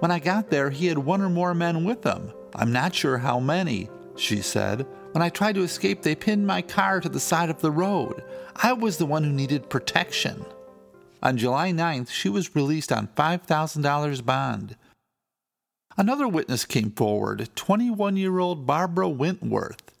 When 0.00 0.10
I 0.10 0.20
got 0.20 0.50
there, 0.50 0.70
he 0.70 0.86
had 0.86 0.98
one 0.98 1.20
or 1.20 1.28
more 1.28 1.54
men 1.54 1.84
with 1.84 2.04
him. 2.04 2.32
I'm 2.54 2.72
not 2.72 2.94
sure 2.94 3.18
how 3.18 3.40
many, 3.40 3.90
she 4.16 4.42
said. 4.42 4.86
When 5.12 5.22
I 5.22 5.28
tried 5.28 5.56
to 5.56 5.62
escape, 5.62 6.02
they 6.02 6.14
pinned 6.14 6.46
my 6.46 6.62
car 6.62 7.00
to 7.00 7.08
the 7.08 7.18
side 7.18 7.50
of 7.50 7.60
the 7.60 7.70
road. 7.70 8.22
I 8.56 8.72
was 8.72 8.98
the 8.98 9.06
one 9.06 9.24
who 9.24 9.32
needed 9.32 9.70
protection. 9.70 10.44
On 11.20 11.36
July 11.36 11.72
9th, 11.72 12.10
she 12.10 12.28
was 12.28 12.54
released 12.54 12.92
on 12.92 13.08
$5,000 13.16 14.24
bond. 14.24 14.76
Another 15.96 16.28
witness 16.28 16.64
came 16.64 16.92
forward 16.92 17.48
21 17.56 18.16
year 18.16 18.38
old 18.38 18.66
Barbara 18.66 19.08
Wentworth. 19.08 19.92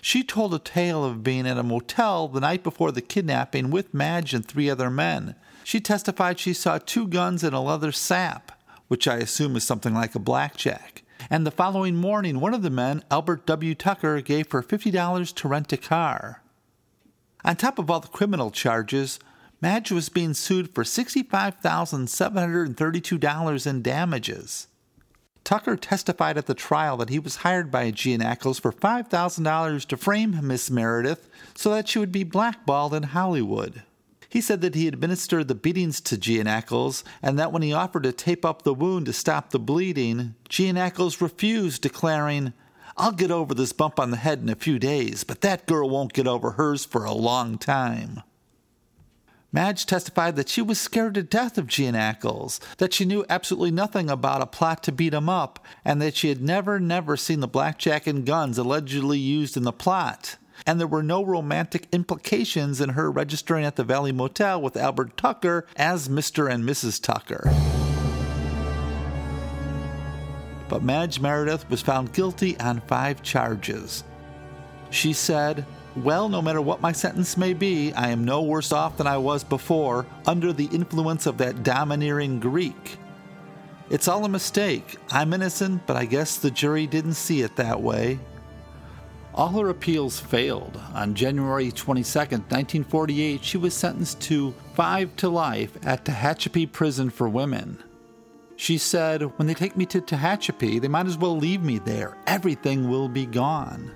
She 0.00 0.24
told 0.24 0.54
a 0.54 0.58
tale 0.58 1.04
of 1.04 1.22
being 1.22 1.46
at 1.46 1.56
a 1.56 1.62
motel 1.62 2.26
the 2.26 2.40
night 2.40 2.64
before 2.64 2.90
the 2.90 3.00
kidnapping 3.00 3.70
with 3.70 3.94
Madge 3.94 4.34
and 4.34 4.44
three 4.44 4.68
other 4.68 4.90
men. 4.90 5.36
She 5.62 5.80
testified 5.80 6.40
she 6.40 6.52
saw 6.52 6.78
two 6.78 7.06
guns 7.06 7.44
and 7.44 7.54
a 7.54 7.60
leather 7.60 7.92
sap, 7.92 8.52
which 8.88 9.08
I 9.08 9.16
assume 9.16 9.56
is 9.56 9.64
something 9.64 9.94
like 9.94 10.14
a 10.14 10.20
blackjack. 10.20 11.02
And 11.28 11.44
the 11.46 11.50
following 11.50 11.96
morning, 11.96 12.40
one 12.40 12.54
of 12.54 12.62
the 12.62 12.70
men, 12.70 13.04
Albert 13.10 13.44
W. 13.46 13.74
Tucker, 13.74 14.20
gave 14.20 14.52
her 14.52 14.62
$50 14.62 15.34
to 15.34 15.48
rent 15.48 15.72
a 15.72 15.76
car. 15.76 16.42
On 17.44 17.56
top 17.56 17.78
of 17.78 17.90
all 17.90 18.00
the 18.00 18.08
criminal 18.08 18.50
charges, 18.50 19.18
Madge 19.60 19.90
was 19.90 20.08
being 20.08 20.32
sued 20.34 20.74
for 20.74 20.84
$65,732 20.84 23.66
in 23.66 23.82
damages. 23.82 24.68
Tucker 25.44 25.76
testified 25.76 26.36
at 26.36 26.46
the 26.46 26.54
trial 26.54 26.96
that 26.96 27.08
he 27.08 27.20
was 27.20 27.36
hired 27.36 27.70
by 27.70 27.92
Gianaclis 27.92 28.60
for 28.60 28.72
$5,000 28.72 29.86
to 29.86 29.96
frame 29.96 30.40
Miss 30.42 30.68
Meredith 30.70 31.28
so 31.54 31.70
that 31.70 31.86
she 31.88 32.00
would 32.00 32.10
be 32.10 32.24
blackballed 32.24 32.92
in 32.92 33.04
Hollywood. 33.04 33.84
He 34.28 34.40
said 34.40 34.60
that 34.60 34.74
he 34.74 34.88
administered 34.88 35.48
the 35.48 35.54
beatings 35.54 36.00
to 36.02 36.16
Gianaclis 36.16 37.04
and 37.22 37.38
that 37.38 37.52
when 37.52 37.62
he 37.62 37.72
offered 37.72 38.02
to 38.04 38.12
tape 38.12 38.44
up 38.44 38.62
the 38.62 38.74
wound 38.74 39.06
to 39.06 39.12
stop 39.12 39.50
the 39.50 39.58
bleeding, 39.58 40.34
Gianaclis 40.48 41.20
refused, 41.20 41.82
declaring, 41.82 42.52
I'll 42.96 43.12
get 43.12 43.30
over 43.30 43.54
this 43.54 43.72
bump 43.72 44.00
on 44.00 44.10
the 44.10 44.16
head 44.16 44.40
in 44.40 44.48
a 44.48 44.54
few 44.54 44.78
days, 44.78 45.22
but 45.22 45.42
that 45.42 45.66
girl 45.66 45.90
won't 45.90 46.14
get 46.14 46.26
over 46.26 46.52
hers 46.52 46.84
for 46.84 47.04
a 47.04 47.12
long 47.12 47.58
time. 47.58 48.22
Madge 49.52 49.86
testified 49.86 50.36
that 50.36 50.48
she 50.48 50.60
was 50.60 50.78
scared 50.80 51.14
to 51.14 51.22
death 51.22 51.56
of 51.56 51.66
Gianaclis, 51.66 52.58
that 52.78 52.92
she 52.92 53.04
knew 53.04 53.24
absolutely 53.28 53.70
nothing 53.70 54.10
about 54.10 54.42
a 54.42 54.46
plot 54.46 54.82
to 54.82 54.92
beat 54.92 55.14
him 55.14 55.28
up, 55.28 55.64
and 55.84 56.00
that 56.02 56.16
she 56.16 56.28
had 56.28 56.42
never, 56.42 56.80
never 56.80 57.16
seen 57.16 57.40
the 57.40 57.48
blackjack 57.48 58.06
and 58.06 58.26
guns 58.26 58.58
allegedly 58.58 59.18
used 59.18 59.56
in 59.56 59.62
the 59.62 59.72
plot. 59.72 60.36
And 60.64 60.78
there 60.78 60.86
were 60.86 61.02
no 61.02 61.24
romantic 61.24 61.88
implications 61.92 62.80
in 62.80 62.90
her 62.90 63.10
registering 63.10 63.64
at 63.64 63.76
the 63.76 63.84
Valley 63.84 64.12
Motel 64.12 64.60
with 64.62 64.76
Albert 64.76 65.16
Tucker 65.16 65.66
as 65.76 66.08
Mr. 66.08 66.50
and 66.50 66.64
Mrs. 66.64 67.02
Tucker. 67.02 67.50
But 70.68 70.82
Madge 70.82 71.20
Meredith 71.20 71.68
was 71.70 71.82
found 71.82 72.12
guilty 72.12 72.58
on 72.58 72.80
five 72.82 73.22
charges. 73.22 74.04
She 74.90 75.12
said, 75.12 75.64
well, 75.96 76.28
no 76.28 76.42
matter 76.42 76.60
what 76.60 76.82
my 76.82 76.92
sentence 76.92 77.36
may 77.36 77.54
be, 77.54 77.92
I 77.94 78.10
am 78.10 78.24
no 78.24 78.42
worse 78.42 78.70
off 78.70 78.98
than 78.98 79.06
I 79.06 79.16
was 79.16 79.42
before, 79.42 80.06
under 80.26 80.52
the 80.52 80.66
influence 80.66 81.24
of 81.26 81.38
that 81.38 81.62
domineering 81.62 82.38
Greek. 82.38 82.98
It's 83.88 84.08
all 84.08 84.24
a 84.24 84.28
mistake. 84.28 84.96
I'm 85.10 85.32
innocent, 85.32 85.86
but 85.86 85.96
I 85.96 86.04
guess 86.04 86.36
the 86.36 86.50
jury 86.50 86.86
didn't 86.86 87.14
see 87.14 87.42
it 87.42 87.56
that 87.56 87.80
way. 87.80 88.18
All 89.36 89.50
her 89.50 89.68
appeals 89.68 90.18
failed. 90.18 90.80
On 90.94 91.14
January 91.14 91.70
22, 91.70 92.18
1948, 92.18 93.44
she 93.44 93.58
was 93.58 93.74
sentenced 93.74 94.18
to 94.22 94.54
five 94.72 95.14
to 95.16 95.28
life 95.28 95.76
at 95.82 96.06
Tehachapi 96.06 96.72
Prison 96.72 97.10
for 97.10 97.28
Women. 97.28 97.82
She 98.56 98.78
said, 98.78 99.20
When 99.38 99.46
they 99.46 99.52
take 99.52 99.76
me 99.76 99.84
to 99.86 100.00
Tehachapi, 100.00 100.80
they 100.80 100.88
might 100.88 101.06
as 101.06 101.18
well 101.18 101.36
leave 101.36 101.62
me 101.62 101.78
there. 101.78 102.16
Everything 102.26 102.88
will 102.88 103.10
be 103.10 103.26
gone. 103.26 103.92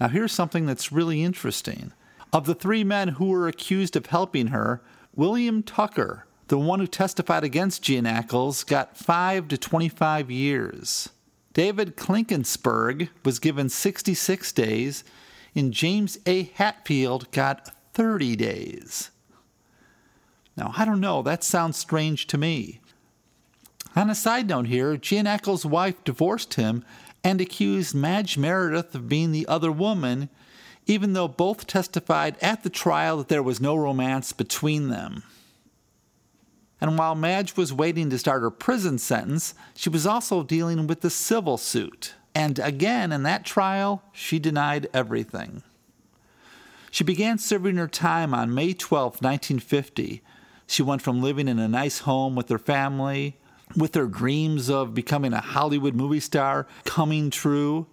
Now, 0.00 0.08
here's 0.08 0.32
something 0.32 0.64
that's 0.64 0.90
really 0.90 1.22
interesting. 1.22 1.92
Of 2.32 2.46
the 2.46 2.54
three 2.54 2.84
men 2.84 3.08
who 3.08 3.26
were 3.26 3.46
accused 3.46 3.96
of 3.96 4.06
helping 4.06 4.46
her, 4.46 4.82
William 5.14 5.62
Tucker, 5.62 6.26
the 6.48 6.58
one 6.58 6.80
who 6.80 6.86
testified 6.86 7.44
against 7.44 7.84
Gianaclis, 7.84 8.66
got 8.66 8.96
5 8.96 9.48
to 9.48 9.58
25 9.58 10.30
years. 10.30 11.10
David 11.52 11.96
Klinkensberg 11.96 13.10
was 13.24 13.38
given 13.38 13.68
66 13.68 14.52
days, 14.52 15.04
and 15.54 15.72
James 15.72 16.18
A. 16.26 16.44
Hatfield 16.54 17.30
got 17.30 17.74
30 17.92 18.36
days. 18.36 19.10
Now, 20.56 20.72
I 20.76 20.84
don't 20.84 21.00
know, 21.00 21.22
that 21.22 21.44
sounds 21.44 21.76
strange 21.76 22.26
to 22.28 22.38
me. 22.38 22.80
On 23.94 24.08
a 24.08 24.14
side 24.14 24.48
note 24.48 24.66
here, 24.66 24.96
Gianaclis' 24.96 25.66
wife 25.66 26.02
divorced 26.04 26.54
him 26.54 26.84
and 27.22 27.40
accused 27.40 27.94
Madge 27.94 28.38
Meredith 28.38 28.94
of 28.94 29.08
being 29.08 29.32
the 29.32 29.46
other 29.46 29.70
woman, 29.70 30.30
even 30.86 31.12
though 31.12 31.28
both 31.28 31.66
testified 31.66 32.36
at 32.40 32.62
the 32.62 32.70
trial 32.70 33.18
that 33.18 33.28
there 33.28 33.42
was 33.42 33.60
no 33.60 33.76
romance 33.76 34.32
between 34.32 34.88
them. 34.88 35.22
And 36.82 36.98
while 36.98 37.14
Madge 37.14 37.56
was 37.56 37.72
waiting 37.72 38.10
to 38.10 38.18
start 38.18 38.42
her 38.42 38.50
prison 38.50 38.98
sentence, 38.98 39.54
she 39.76 39.88
was 39.88 40.04
also 40.04 40.42
dealing 40.42 40.88
with 40.88 41.00
the 41.00 41.10
civil 41.10 41.56
suit. 41.56 42.14
And 42.34 42.58
again, 42.58 43.12
in 43.12 43.22
that 43.22 43.44
trial, 43.44 44.02
she 44.12 44.40
denied 44.40 44.88
everything. 44.92 45.62
She 46.90 47.04
began 47.04 47.38
serving 47.38 47.76
her 47.76 47.86
time 47.86 48.34
on 48.34 48.52
May 48.52 48.72
12, 48.72 49.22
1950. 49.22 50.22
She 50.66 50.82
went 50.82 51.02
from 51.02 51.22
living 51.22 51.46
in 51.46 51.60
a 51.60 51.68
nice 51.68 52.00
home 52.00 52.34
with 52.34 52.48
her 52.48 52.58
family 52.58 53.38
with 53.76 53.92
their 53.92 54.08
dreams 54.08 54.68
of 54.68 54.92
becoming 54.92 55.32
a 55.32 55.40
Hollywood 55.40 55.94
movie 55.94 56.18
star 56.18 56.66
coming 56.84 57.30
true, 57.30 57.86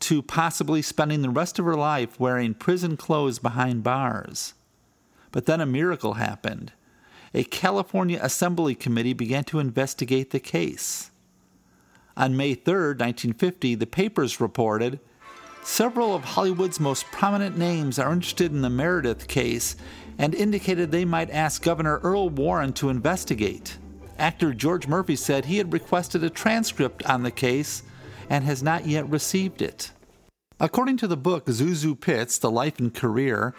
to 0.00 0.20
possibly 0.20 0.82
spending 0.82 1.22
the 1.22 1.30
rest 1.30 1.60
of 1.60 1.64
her 1.64 1.76
life 1.76 2.18
wearing 2.18 2.54
prison 2.54 2.96
clothes 2.96 3.38
behind 3.38 3.84
bars. 3.84 4.54
But 5.30 5.46
then 5.46 5.60
a 5.60 5.66
miracle 5.66 6.14
happened. 6.14 6.72
A 7.32 7.44
California 7.44 8.18
Assembly 8.20 8.74
Committee 8.74 9.12
began 9.12 9.44
to 9.44 9.60
investigate 9.60 10.30
the 10.30 10.40
case. 10.40 11.12
On 12.16 12.36
May 12.36 12.54
3, 12.54 12.72
1950, 12.74 13.76
the 13.76 13.86
papers 13.86 14.40
reported 14.40 14.98
several 15.62 16.14
of 16.14 16.24
Hollywood's 16.24 16.80
most 16.80 17.06
prominent 17.06 17.56
names 17.56 18.00
are 18.00 18.12
interested 18.12 18.50
in 18.50 18.62
the 18.62 18.70
Meredith 18.70 19.28
case 19.28 19.76
and 20.18 20.34
indicated 20.34 20.90
they 20.90 21.04
might 21.04 21.30
ask 21.30 21.62
Governor 21.62 21.98
Earl 21.98 22.30
Warren 22.30 22.72
to 22.74 22.90
investigate. 22.90 23.78
Actor 24.18 24.54
George 24.54 24.88
Murphy 24.88 25.14
said 25.16 25.44
he 25.44 25.58
had 25.58 25.72
requested 25.72 26.24
a 26.24 26.30
transcript 26.30 27.06
on 27.06 27.22
the 27.22 27.30
case 27.30 27.84
and 28.28 28.44
has 28.44 28.62
not 28.62 28.86
yet 28.86 29.08
received 29.08 29.62
it. 29.62 29.92
According 30.58 30.98
to 30.98 31.06
the 31.06 31.16
book 31.16 31.46
ZaSu 31.46 31.98
Pitts 31.98 32.38
The 32.38 32.50
Life 32.50 32.80
and 32.80 32.92
Career, 32.92 33.54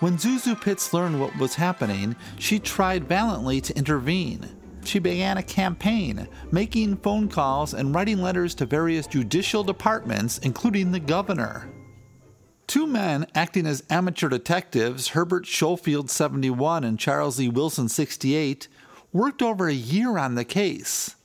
when 0.00 0.16
ZaSu 0.16 0.60
Pitts 0.60 0.92
learned 0.92 1.20
what 1.20 1.36
was 1.38 1.54
happening, 1.54 2.14
she 2.38 2.58
tried 2.58 3.08
valiantly 3.08 3.60
to 3.62 3.76
intervene. 3.76 4.48
She 4.84 4.98
began 4.98 5.38
a 5.38 5.42
campaign, 5.42 6.28
making 6.52 6.98
phone 6.98 7.28
calls 7.28 7.74
and 7.74 7.94
writing 7.94 8.22
letters 8.22 8.54
to 8.56 8.66
various 8.66 9.06
judicial 9.06 9.64
departments, 9.64 10.38
including 10.38 10.92
the 10.92 11.00
governor. 11.00 11.68
Two 12.68 12.86
men 12.86 13.26
acting 13.34 13.66
as 13.66 13.82
amateur 13.90 14.28
detectives, 14.28 15.08
Herbert 15.08 15.46
Schofield, 15.46 16.10
71, 16.10 16.84
and 16.84 16.98
Charles 16.98 17.40
E. 17.40 17.48
Wilson, 17.48 17.88
68, 17.88 18.68
worked 19.12 19.42
over 19.42 19.66
a 19.68 19.74
year 19.74 20.16
on 20.16 20.36
the 20.36 20.44
case. 20.44 21.16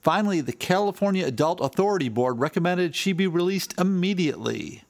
Finally, 0.00 0.40
the 0.40 0.52
California 0.52 1.26
Adult 1.26 1.60
Authority 1.60 2.08
Board 2.08 2.40
recommended 2.40 2.96
she 2.96 3.12
be 3.12 3.26
released 3.26 3.78
immediately. 3.78 4.82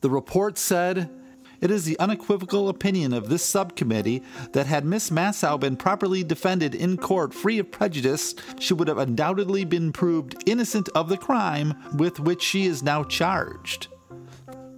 The 0.00 0.10
report 0.10 0.56
said, 0.56 1.10
It 1.60 1.70
is 1.70 1.84
the 1.84 1.98
unequivocal 1.98 2.68
opinion 2.68 3.12
of 3.12 3.28
this 3.28 3.44
subcommittee 3.44 4.22
that 4.52 4.66
had 4.66 4.84
Miss 4.84 5.10
Massow 5.10 5.60
been 5.60 5.76
properly 5.76 6.24
defended 6.24 6.74
in 6.74 6.96
court 6.96 7.34
free 7.34 7.58
of 7.58 7.70
prejudice, 7.70 8.34
she 8.58 8.72
would 8.72 8.88
have 8.88 8.98
undoubtedly 8.98 9.64
been 9.64 9.92
proved 9.92 10.42
innocent 10.46 10.88
of 10.94 11.08
the 11.08 11.18
crime 11.18 11.74
with 11.94 12.18
which 12.18 12.42
she 12.42 12.64
is 12.64 12.82
now 12.82 13.04
charged. 13.04 13.88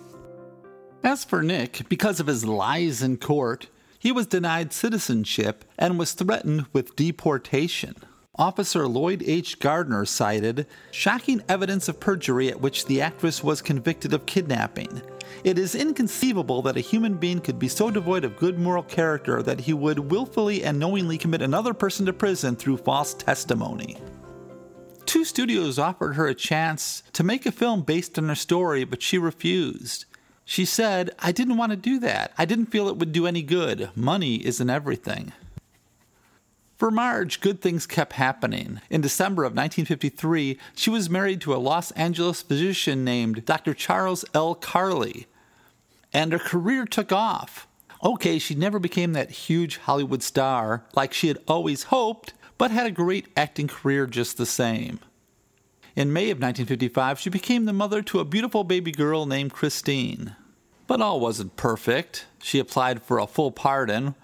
As 1.04 1.24
for 1.24 1.42
Nick, 1.42 1.88
because 1.88 2.20
of 2.20 2.28
his 2.28 2.46
lies 2.46 3.02
in 3.02 3.18
court, 3.18 3.68
he 4.00 4.12
was 4.12 4.28
denied 4.28 4.74
citizenship 4.74 5.64
and 5.78 5.98
was 5.98 6.12
threatened 6.12 6.66
with 6.74 6.96
deportation. 6.98 7.96
Officer 8.36 8.88
Lloyd 8.88 9.24
H. 9.26 9.60
Gardner 9.60 10.06
cited 10.06 10.68
shocking 10.92 11.42
evidence 11.48 11.88
of 11.88 12.00
perjury 12.00 12.50
at 12.50 12.60
which 12.60 12.86
the 12.86 13.02
actress 13.02 13.44
was 13.44 13.62
convicted 13.62 14.14
of 14.14 14.26
kidnapping. 14.26 15.02
It 15.44 15.58
is 15.58 15.74
inconceivable 15.74 16.62
that 16.64 16.78
a 16.78 16.82
human 16.82 17.16
being 17.16 17.40
could 17.40 17.60
be 17.60 17.70
so 17.70 17.90
devoid 17.90 18.26
of 18.26 18.38
good 18.38 18.60
moral 18.60 18.84
character 18.84 19.42
that 19.44 19.62
he 19.62 19.74
would 19.74 20.00
willfully 20.00 20.64
and 20.64 20.80
knowingly 20.80 21.18
commit 21.18 21.42
another 21.42 21.74
person 21.74 22.06
to 22.08 22.14
prison 22.14 22.56
through 22.56 22.78
false 22.78 23.14
testimony. 23.14 23.98
Two 25.06 25.24
studios 25.24 25.80
offered 25.80 26.14
her 26.14 26.28
a 26.28 26.36
chance 26.36 27.04
to 27.14 27.24
make 27.24 27.46
a 27.46 27.52
film 27.52 27.82
based 27.84 28.18
on 28.18 28.30
her 28.30 28.36
story, 28.36 28.84
but 28.84 29.02
she 29.02 29.18
refused. 29.18 30.06
She 30.50 30.66
said, 30.66 31.12
I 31.20 31.32
didn't 31.32 31.58
want 31.58 31.74
to 31.74 31.76
do 31.76 32.00
that. 32.00 32.34
I 32.36 32.46
didn't 32.46 32.72
feel 32.72 32.88
it 32.88 32.98
would 32.98 33.12
do 33.12 33.28
any 33.28 33.44
good. 33.44 33.92
Money 33.96 34.44
isn't 34.44 34.68
everything. 34.68 35.32
For 36.76 36.90
Marge, 36.90 37.40
good 37.40 37.62
things 37.62 37.86
kept 37.86 38.14
happening. 38.14 38.82
In 38.90 39.00
December 39.00 39.44
of 39.44 39.52
1953, 39.52 40.58
she 40.76 40.90
was 40.90 41.08
married 41.08 41.40
to 41.42 41.54
a 41.54 41.58
Los 41.62 41.92
Angeles 41.92 42.42
physician 42.42 43.04
named 43.04 43.46
Dr. 43.46 43.76
Charles 43.76 44.26
L. 44.34 44.56
Carley, 44.56 45.28
and 46.12 46.32
her 46.32 46.40
career 46.40 46.86
took 46.86 47.12
off. 47.12 47.68
Okay, 48.04 48.40
she 48.40 48.56
never 48.56 48.80
became 48.80 49.14
that 49.14 49.30
huge 49.30 49.78
Hollywood 49.78 50.24
star 50.24 50.84
like 50.96 51.14
she 51.14 51.28
had 51.28 51.38
always 51.48 51.84
hoped, 51.84 52.34
but 52.58 52.72
had 52.72 52.88
a 52.88 52.92
great 52.92 53.28
acting 53.38 53.68
career 53.68 54.08
just 54.08 54.38
the 54.38 54.48
same. 54.48 55.00
In 55.96 56.14
May 56.14 56.30
of 56.30 56.38
1955, 56.38 57.20
she 57.20 57.30
became 57.30 57.66
the 57.66 57.74
mother 57.74 58.02
to 58.04 58.20
a 58.20 58.26
beautiful 58.26 58.64
baby 58.64 58.92
girl 58.92 59.26
named 59.26 59.54
Christine. 59.54 60.36
But 60.88 61.02
all 61.02 61.20
wasn't 61.20 61.56
perfect. 61.56 62.26
She 62.42 62.60
applied 62.60 63.02
for 63.02 63.20
a 63.20 63.28
full 63.28 63.52
pardon, 63.52 64.16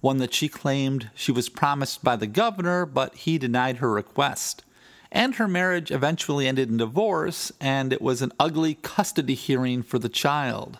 one 0.00 0.18
that 0.18 0.34
she 0.34 0.48
claimed 0.48 1.10
she 1.14 1.32
was 1.32 1.48
promised 1.48 2.02
by 2.02 2.16
the 2.16 2.26
governor, 2.26 2.86
but 2.86 3.14
he 3.14 3.38
denied 3.38 3.78
her 3.78 3.90
request. 3.90 4.64
And 5.12 5.34
her 5.34 5.48
marriage 5.48 5.90
eventually 5.90 6.46
ended 6.46 6.70
in 6.70 6.76
divorce, 6.78 7.52
and 7.60 7.92
it 7.92 8.00
was 8.00 8.22
an 8.22 8.32
ugly 8.38 8.74
custody 8.74 9.34
hearing 9.34 9.82
for 9.82 9.98
the 9.98 10.08
child. 10.08 10.78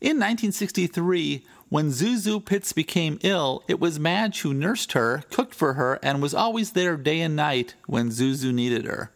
In 0.00 0.16
1963, 0.18 1.44
when 1.74 1.88
ZaSu 1.88 2.44
Pitts 2.44 2.72
became 2.72 3.18
ill, 3.22 3.64
it 3.66 3.80
was 3.80 3.98
Madge 3.98 4.42
who 4.42 4.54
nursed 4.54 4.92
her, 4.92 5.24
cooked 5.32 5.52
for 5.52 5.72
her, 5.72 5.98
and 6.04 6.22
was 6.22 6.32
always 6.32 6.70
there 6.70 6.96
day 6.96 7.20
and 7.20 7.34
night 7.34 7.74
when 7.88 8.10
ZaSu 8.10 8.54
needed 8.54 8.84
her. 8.84 9.10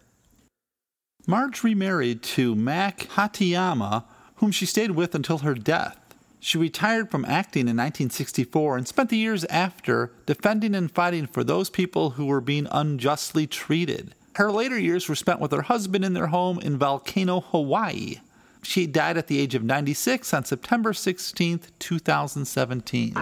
Marge 1.24 1.62
remarried 1.62 2.20
to 2.20 2.56
Mac 2.56 2.98
Hatayama, 3.10 4.02
whom 4.38 4.50
she 4.50 4.66
stayed 4.66 4.90
with 4.90 5.14
until 5.14 5.38
her 5.38 5.54
death. 5.54 6.16
She 6.40 6.58
retired 6.58 7.12
from 7.12 7.24
acting 7.26 7.68
in 7.68 7.76
1964 7.76 8.76
and 8.76 8.88
spent 8.88 9.10
the 9.10 9.18
years 9.18 9.44
after 9.44 10.10
defending 10.26 10.74
and 10.74 10.90
fighting 10.90 11.28
for 11.28 11.44
those 11.44 11.70
people 11.70 12.10
who 12.10 12.26
were 12.26 12.40
being 12.40 12.66
unjustly 12.72 13.46
treated. 13.46 14.16
Her 14.34 14.50
later 14.50 14.76
years 14.76 15.08
were 15.08 15.14
spent 15.14 15.38
with 15.38 15.52
her 15.52 15.62
husband 15.62 16.04
in 16.04 16.14
their 16.14 16.26
home 16.26 16.58
in 16.58 16.76
Volcano, 16.76 17.38
Hawaii. 17.38 18.16
She 18.62 18.86
died 18.86 19.16
at 19.16 19.28
the 19.28 19.38
age 19.38 19.54
of 19.54 19.62
96 19.62 20.34
on 20.34 20.44
September 20.44 20.92
16, 20.92 21.60
2017. 21.78 23.14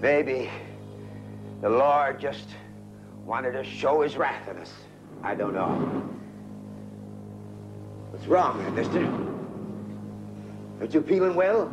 Maybe 0.00 0.50
the 1.62 1.70
Lord 1.70 2.20
just 2.20 2.48
wanted 3.24 3.52
to 3.52 3.64
show 3.64 4.02
his 4.02 4.16
wrath 4.16 4.48
on 4.48 4.58
us. 4.58 4.72
I 5.22 5.34
don't 5.34 5.54
know. 5.54 5.70
What's 8.10 8.26
wrong, 8.26 8.58
there, 8.58 8.70
mister? 8.70 9.06
Aren't 10.78 10.92
you 10.92 11.02
feeling 11.02 11.34
well? 11.34 11.72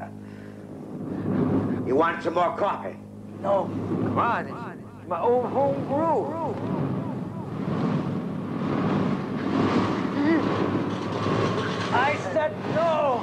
Uh, 0.00 0.06
you 1.86 1.94
want 1.94 2.22
some 2.22 2.34
more 2.34 2.56
coffee? 2.56 2.96
No. 3.40 3.64
Come 3.64 4.18
on, 4.18 4.46
it's 4.98 5.08
my 5.08 5.20
own 5.20 5.50
home 5.50 5.86
brew. 5.86 6.99
I 11.92 12.16
said 12.32 12.52
no! 12.74 13.20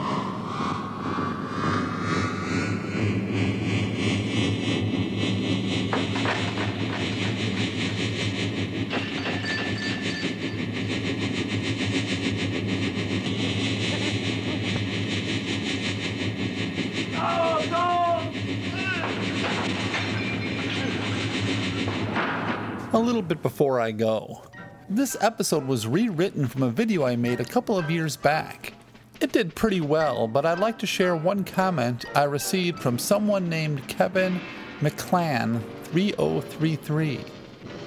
A 22.93 22.99
little 22.99 23.21
bit 23.21 23.41
before 23.43 23.79
I 23.79 23.91
go. 23.91 24.41
This 24.89 25.17
episode 25.19 25.67
was 25.67 25.85
rewritten 25.85 26.47
from 26.47 26.63
a 26.63 26.69
video 26.69 27.03
I 27.03 27.17
made 27.17 27.41
a 27.41 27.45
couple 27.45 27.77
of 27.77 27.91
years 27.91 28.15
back. 28.15 28.71
It 29.19 29.33
did 29.33 29.53
pretty 29.53 29.81
well, 29.81 30.29
but 30.29 30.45
I'd 30.45 30.59
like 30.59 30.79
to 30.79 30.87
share 30.87 31.13
one 31.13 31.43
comment 31.43 32.05
I 32.15 32.23
received 32.23 32.79
from 32.79 32.97
someone 32.97 33.49
named 33.49 33.85
Kevin 33.89 34.39
McClan3033. 34.79 37.29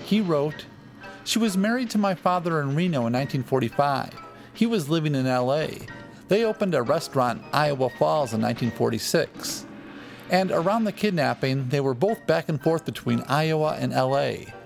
He 0.04 0.20
wrote, 0.20 0.66
She 1.24 1.38
was 1.38 1.56
married 1.56 1.88
to 1.90 1.96
my 1.96 2.14
father 2.14 2.60
in 2.60 2.76
Reno 2.76 3.06
in 3.06 3.14
1945. 3.14 4.14
He 4.52 4.66
was 4.66 4.90
living 4.90 5.14
in 5.14 5.24
LA. 5.24 5.68
They 6.28 6.44
opened 6.44 6.74
a 6.74 6.82
restaurant 6.82 7.38
in 7.38 7.46
Iowa 7.54 7.88
Falls 7.88 8.34
in 8.34 8.42
1946. 8.42 9.64
And 10.28 10.50
around 10.50 10.84
the 10.84 10.92
kidnapping, 10.92 11.70
they 11.70 11.80
were 11.80 11.94
both 11.94 12.26
back 12.26 12.50
and 12.50 12.60
forth 12.60 12.84
between 12.84 13.24
Iowa 13.26 13.78
and 13.80 13.94
LA. 13.94 14.60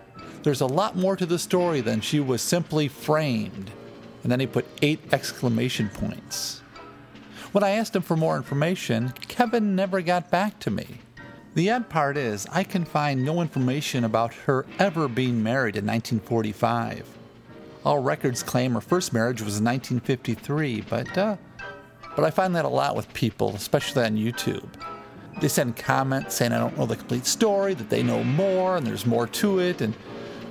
There's 0.44 0.60
a 0.60 0.66
lot 0.66 0.94
more 0.94 1.16
to 1.16 1.24
the 1.24 1.38
story 1.38 1.80
than 1.80 2.02
she 2.02 2.20
was 2.20 2.42
simply 2.42 2.86
framed. 2.86 3.70
And 4.22 4.30
then 4.30 4.40
he 4.40 4.46
put 4.46 4.66
eight 4.82 5.00
exclamation 5.10 5.88
points. 5.88 6.60
When 7.52 7.64
I 7.64 7.70
asked 7.70 7.96
him 7.96 8.02
for 8.02 8.14
more 8.14 8.36
information, 8.36 9.14
Kevin 9.26 9.74
never 9.74 10.02
got 10.02 10.30
back 10.30 10.58
to 10.60 10.70
me. 10.70 10.98
The 11.54 11.70
odd 11.70 11.88
part 11.88 12.18
is, 12.18 12.46
I 12.52 12.62
can 12.62 12.84
find 12.84 13.24
no 13.24 13.40
information 13.40 14.04
about 14.04 14.34
her 14.34 14.66
ever 14.78 15.08
being 15.08 15.42
married 15.42 15.76
in 15.76 15.86
1945. 15.86 17.08
All 17.86 18.00
records 18.00 18.42
claim 18.42 18.74
her 18.74 18.82
first 18.82 19.14
marriage 19.14 19.40
was 19.40 19.58
in 19.58 19.64
1953, 19.64 20.82
but 20.82 21.16
uh, 21.16 21.36
but 22.14 22.24
I 22.24 22.30
find 22.30 22.54
that 22.54 22.66
a 22.66 22.68
lot 22.68 22.96
with 22.96 23.12
people, 23.14 23.54
especially 23.54 24.04
on 24.04 24.16
YouTube. 24.16 24.68
They 25.40 25.48
send 25.48 25.76
comments 25.76 26.34
saying 26.34 26.52
I 26.52 26.58
don't 26.58 26.76
know 26.76 26.86
the 26.86 26.96
complete 26.96 27.24
story, 27.24 27.72
that 27.74 27.88
they 27.88 28.02
know 28.02 28.22
more, 28.22 28.76
and 28.76 28.86
there's 28.86 29.06
more 29.06 29.26
to 29.26 29.60
it, 29.60 29.80
and 29.80 29.94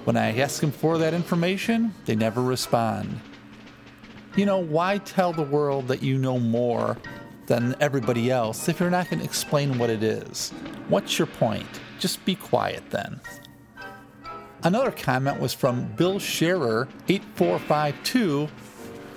when 0.05 0.17
I 0.17 0.37
ask 0.37 0.59
them 0.59 0.71
for 0.71 0.97
that 0.97 1.13
information, 1.13 1.93
they 2.05 2.15
never 2.15 2.41
respond. 2.41 3.19
You 4.35 4.45
know, 4.45 4.57
why 4.57 4.97
tell 4.97 5.31
the 5.31 5.43
world 5.43 5.87
that 5.87 6.03
you 6.03 6.17
know 6.17 6.39
more 6.39 6.97
than 7.45 7.75
everybody 7.79 8.31
else 8.31 8.67
if 8.67 8.79
you're 8.79 8.89
not 8.89 9.09
going 9.09 9.19
to 9.19 9.25
explain 9.25 9.77
what 9.77 9.89
it 9.89 10.03
is? 10.03 10.51
What's 10.89 11.17
your 11.17 11.27
point? 11.27 11.67
Just 11.99 12.23
be 12.25 12.35
quiet 12.35 12.83
then. 12.89 13.21
Another 14.63 14.91
comment 14.91 15.39
was 15.39 15.53
from 15.53 15.85
Bill 15.95 16.19
Scherer, 16.19 16.87
8452, 17.07 18.47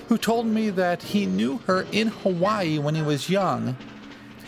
who 0.08 0.18
told 0.18 0.46
me 0.46 0.70
that 0.70 1.02
he 1.02 1.26
knew 1.26 1.58
her 1.66 1.86
in 1.92 2.08
Hawaii 2.08 2.78
when 2.78 2.94
he 2.94 3.02
was 3.02 3.30
young 3.30 3.76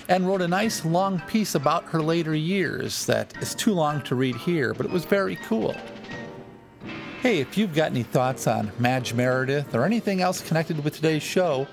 and 0.09 0.27
wrote 0.27 0.43
a 0.43 0.49
nice 0.49 0.85
long 0.85 1.21
piece 1.21 1.55
about 1.55 1.85
her 1.85 2.01
later 2.01 2.35
years 2.35 3.07
that 3.07 3.37
is 3.43 3.55
too 3.55 3.73
long 3.73 4.03
to 4.03 4.15
read 4.15 4.37
here, 4.37 4.75
but 4.75 4.87
it 4.87 4.93
was 4.93 5.05
very 5.05 5.37
cool. 5.37 5.75
Hey, 7.29 7.41
if 7.41 7.59
you've 7.59 7.75
got 7.75 7.91
any 7.91 8.05
thoughts 8.05 8.47
on 8.47 8.73
Madge 8.79 9.13
Meredith 9.13 9.75
or 9.75 9.85
anything 9.85 10.23
else 10.23 10.41
connected 10.41 10.83
with 10.83 10.95
today's 10.95 11.23
show, 11.23 11.67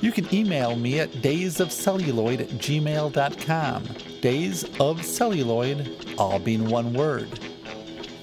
you 0.00 0.10
can 0.10 0.26
email 0.34 0.74
me 0.74 1.00
at 1.00 1.10
daysofcelluloid 1.10 2.40
at 2.40 2.48
gmail.com. 2.48 3.84
Days 4.22 4.64
of 4.80 5.04
Celluloid, 5.04 6.14
all 6.16 6.38
being 6.38 6.66
one 6.66 6.94
word. 6.94 7.28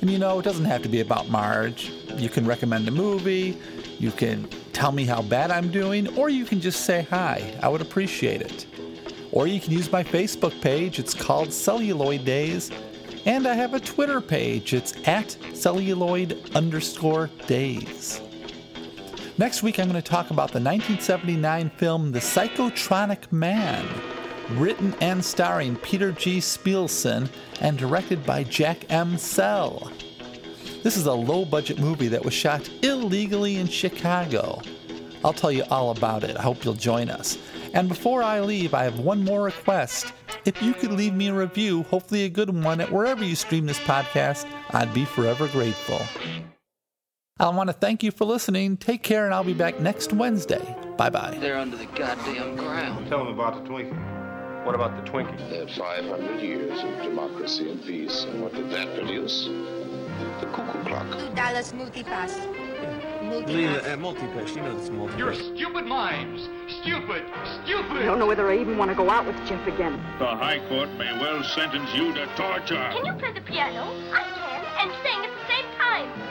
And 0.01 0.09
you 0.09 0.17
know, 0.17 0.39
it 0.39 0.41
doesn't 0.41 0.65
have 0.65 0.81
to 0.81 0.89
be 0.89 1.01
about 1.01 1.29
Marge. 1.29 1.91
You 2.15 2.27
can 2.27 2.47
recommend 2.47 2.87
a 2.87 2.91
movie, 2.91 3.55
you 3.99 4.09
can 4.09 4.49
tell 4.73 4.91
me 4.91 5.05
how 5.05 5.21
bad 5.21 5.51
I'm 5.51 5.69
doing, 5.69 6.17
or 6.17 6.29
you 6.29 6.43
can 6.43 6.59
just 6.59 6.85
say 6.85 7.03
hi. 7.03 7.55
I 7.61 7.69
would 7.69 7.81
appreciate 7.81 8.41
it. 8.41 8.65
Or 9.31 9.45
you 9.45 9.61
can 9.61 9.73
use 9.73 9.91
my 9.91 10.03
Facebook 10.03 10.59
page, 10.59 10.97
it's 10.97 11.13
called 11.13 11.53
Celluloid 11.53 12.25
Days. 12.25 12.71
And 13.25 13.47
I 13.47 13.53
have 13.53 13.73
a 13.73 13.79
Twitter 13.79 14.21
page, 14.21 14.73
it's 14.73 14.93
at 15.07 15.37
celluloid 15.53 16.55
underscore 16.55 17.29
days. 17.47 18.21
Next 19.37 19.61
week, 19.61 19.79
I'm 19.79 19.89
going 19.89 20.01
to 20.01 20.09
talk 20.09 20.31
about 20.31 20.51
the 20.51 20.59
1979 20.59 21.69
film 21.71 22.11
The 22.11 22.19
Psychotronic 22.19 23.31
Man, 23.31 23.85
written 24.51 24.93
and 25.01 25.23
starring 25.23 25.75
Peter 25.77 26.11
G. 26.11 26.39
Spelson 26.39 27.29
and 27.61 27.77
directed 27.77 28.25
by 28.25 28.43
Jack 28.43 28.91
M. 28.91 29.17
Sell. 29.17 29.91
This 30.83 30.95
is 30.95 31.05
a 31.05 31.13
low 31.13 31.45
budget 31.45 31.77
movie 31.77 32.07
that 32.07 32.23
was 32.23 32.33
shot 32.33 32.69
illegally 32.81 33.57
in 33.57 33.67
Chicago. 33.67 34.61
I'll 35.23 35.33
tell 35.33 35.51
you 35.51 35.63
all 35.69 35.91
about 35.91 36.23
it. 36.23 36.37
I 36.37 36.41
hope 36.41 36.63
you'll 36.63 36.73
join 36.73 37.09
us. 37.09 37.37
And 37.73 37.87
before 37.87 38.23
I 38.23 38.39
leave, 38.39 38.73
I 38.73 38.83
have 38.83 38.99
one 38.99 39.23
more 39.23 39.43
request. 39.43 40.13
If 40.45 40.61
you 40.61 40.73
could 40.73 40.91
leave 40.91 41.13
me 41.13 41.27
a 41.27 41.33
review, 41.33 41.83
hopefully 41.83 42.23
a 42.23 42.29
good 42.29 42.49
one, 42.63 42.81
at 42.81 42.91
wherever 42.91 43.23
you 43.23 43.35
stream 43.35 43.65
this 43.65 43.79
podcast, 43.79 44.45
I'd 44.71 44.93
be 44.93 45.05
forever 45.05 45.47
grateful. 45.47 46.01
I 47.39 47.49
want 47.49 47.69
to 47.69 47.73
thank 47.73 48.03
you 48.03 48.11
for 48.11 48.25
listening. 48.25 48.75
Take 48.77 49.01
care, 49.01 49.25
and 49.25 49.33
I'll 49.33 49.45
be 49.45 49.53
back 49.53 49.79
next 49.79 50.11
Wednesday. 50.11 50.75
Bye 50.97 51.09
bye. 51.09 51.37
They're 51.39 51.57
under 51.57 51.77
the 51.77 51.85
goddamn 51.85 52.57
ground. 52.57 53.07
Tell 53.07 53.19
them 53.19 53.33
about 53.33 53.63
the 53.63 53.69
Twinkie. 53.69 54.65
What 54.65 54.75
about 54.75 55.03
the 55.03 55.09
Twinkie? 55.09 55.49
They 55.49 55.59
had 55.59 55.71
500 55.71 56.41
years 56.41 56.77
of 56.83 57.01
democracy 57.01 57.71
and 57.71 57.81
peace, 57.85 58.23
and 58.23 58.41
what 58.41 58.53
did 58.53 58.69
that 58.71 58.93
produce? 58.93 59.45
The 59.45 60.47
cuckoo 60.47 60.83
clock. 60.83 61.09
Two 61.17 61.33
dollar 61.33 61.61
smoothie 61.61 62.03
pass. 62.03 62.37
Lena, 63.21 63.81
uh, 63.85 63.97
multi-pass. 63.97 64.55
You 64.55 64.61
know 64.61 64.77
this 64.77 64.89
multi 64.89 65.17
You're 65.17 65.33
stupid 65.33 65.85
mimes. 65.85 66.47
Stupid. 66.81 67.23
Stupid. 67.63 67.97
I 67.97 68.05
don't 68.05 68.19
know 68.19 68.27
whether 68.27 68.49
I 68.49 68.57
even 68.57 68.77
want 68.77 68.91
to 68.91 68.95
go 68.95 69.09
out 69.09 69.25
with 69.25 69.35
Jeff 69.45 69.65
again. 69.67 69.93
The 70.19 70.25
High 70.25 70.59
Court 70.69 70.89
may 70.93 71.11
well 71.19 71.43
sentence 71.43 71.89
you 71.93 72.13
to 72.13 72.25
torture. 72.35 72.89
Can 72.93 73.05
you 73.05 73.13
play 73.13 73.33
the 73.33 73.41
piano? 73.41 73.91
I 74.13 74.23
can, 74.23 74.87
and 74.87 74.91
sing 75.03 75.19
at 75.25 75.31
the 75.31 75.47
same 75.47 75.65
time. 75.77 76.28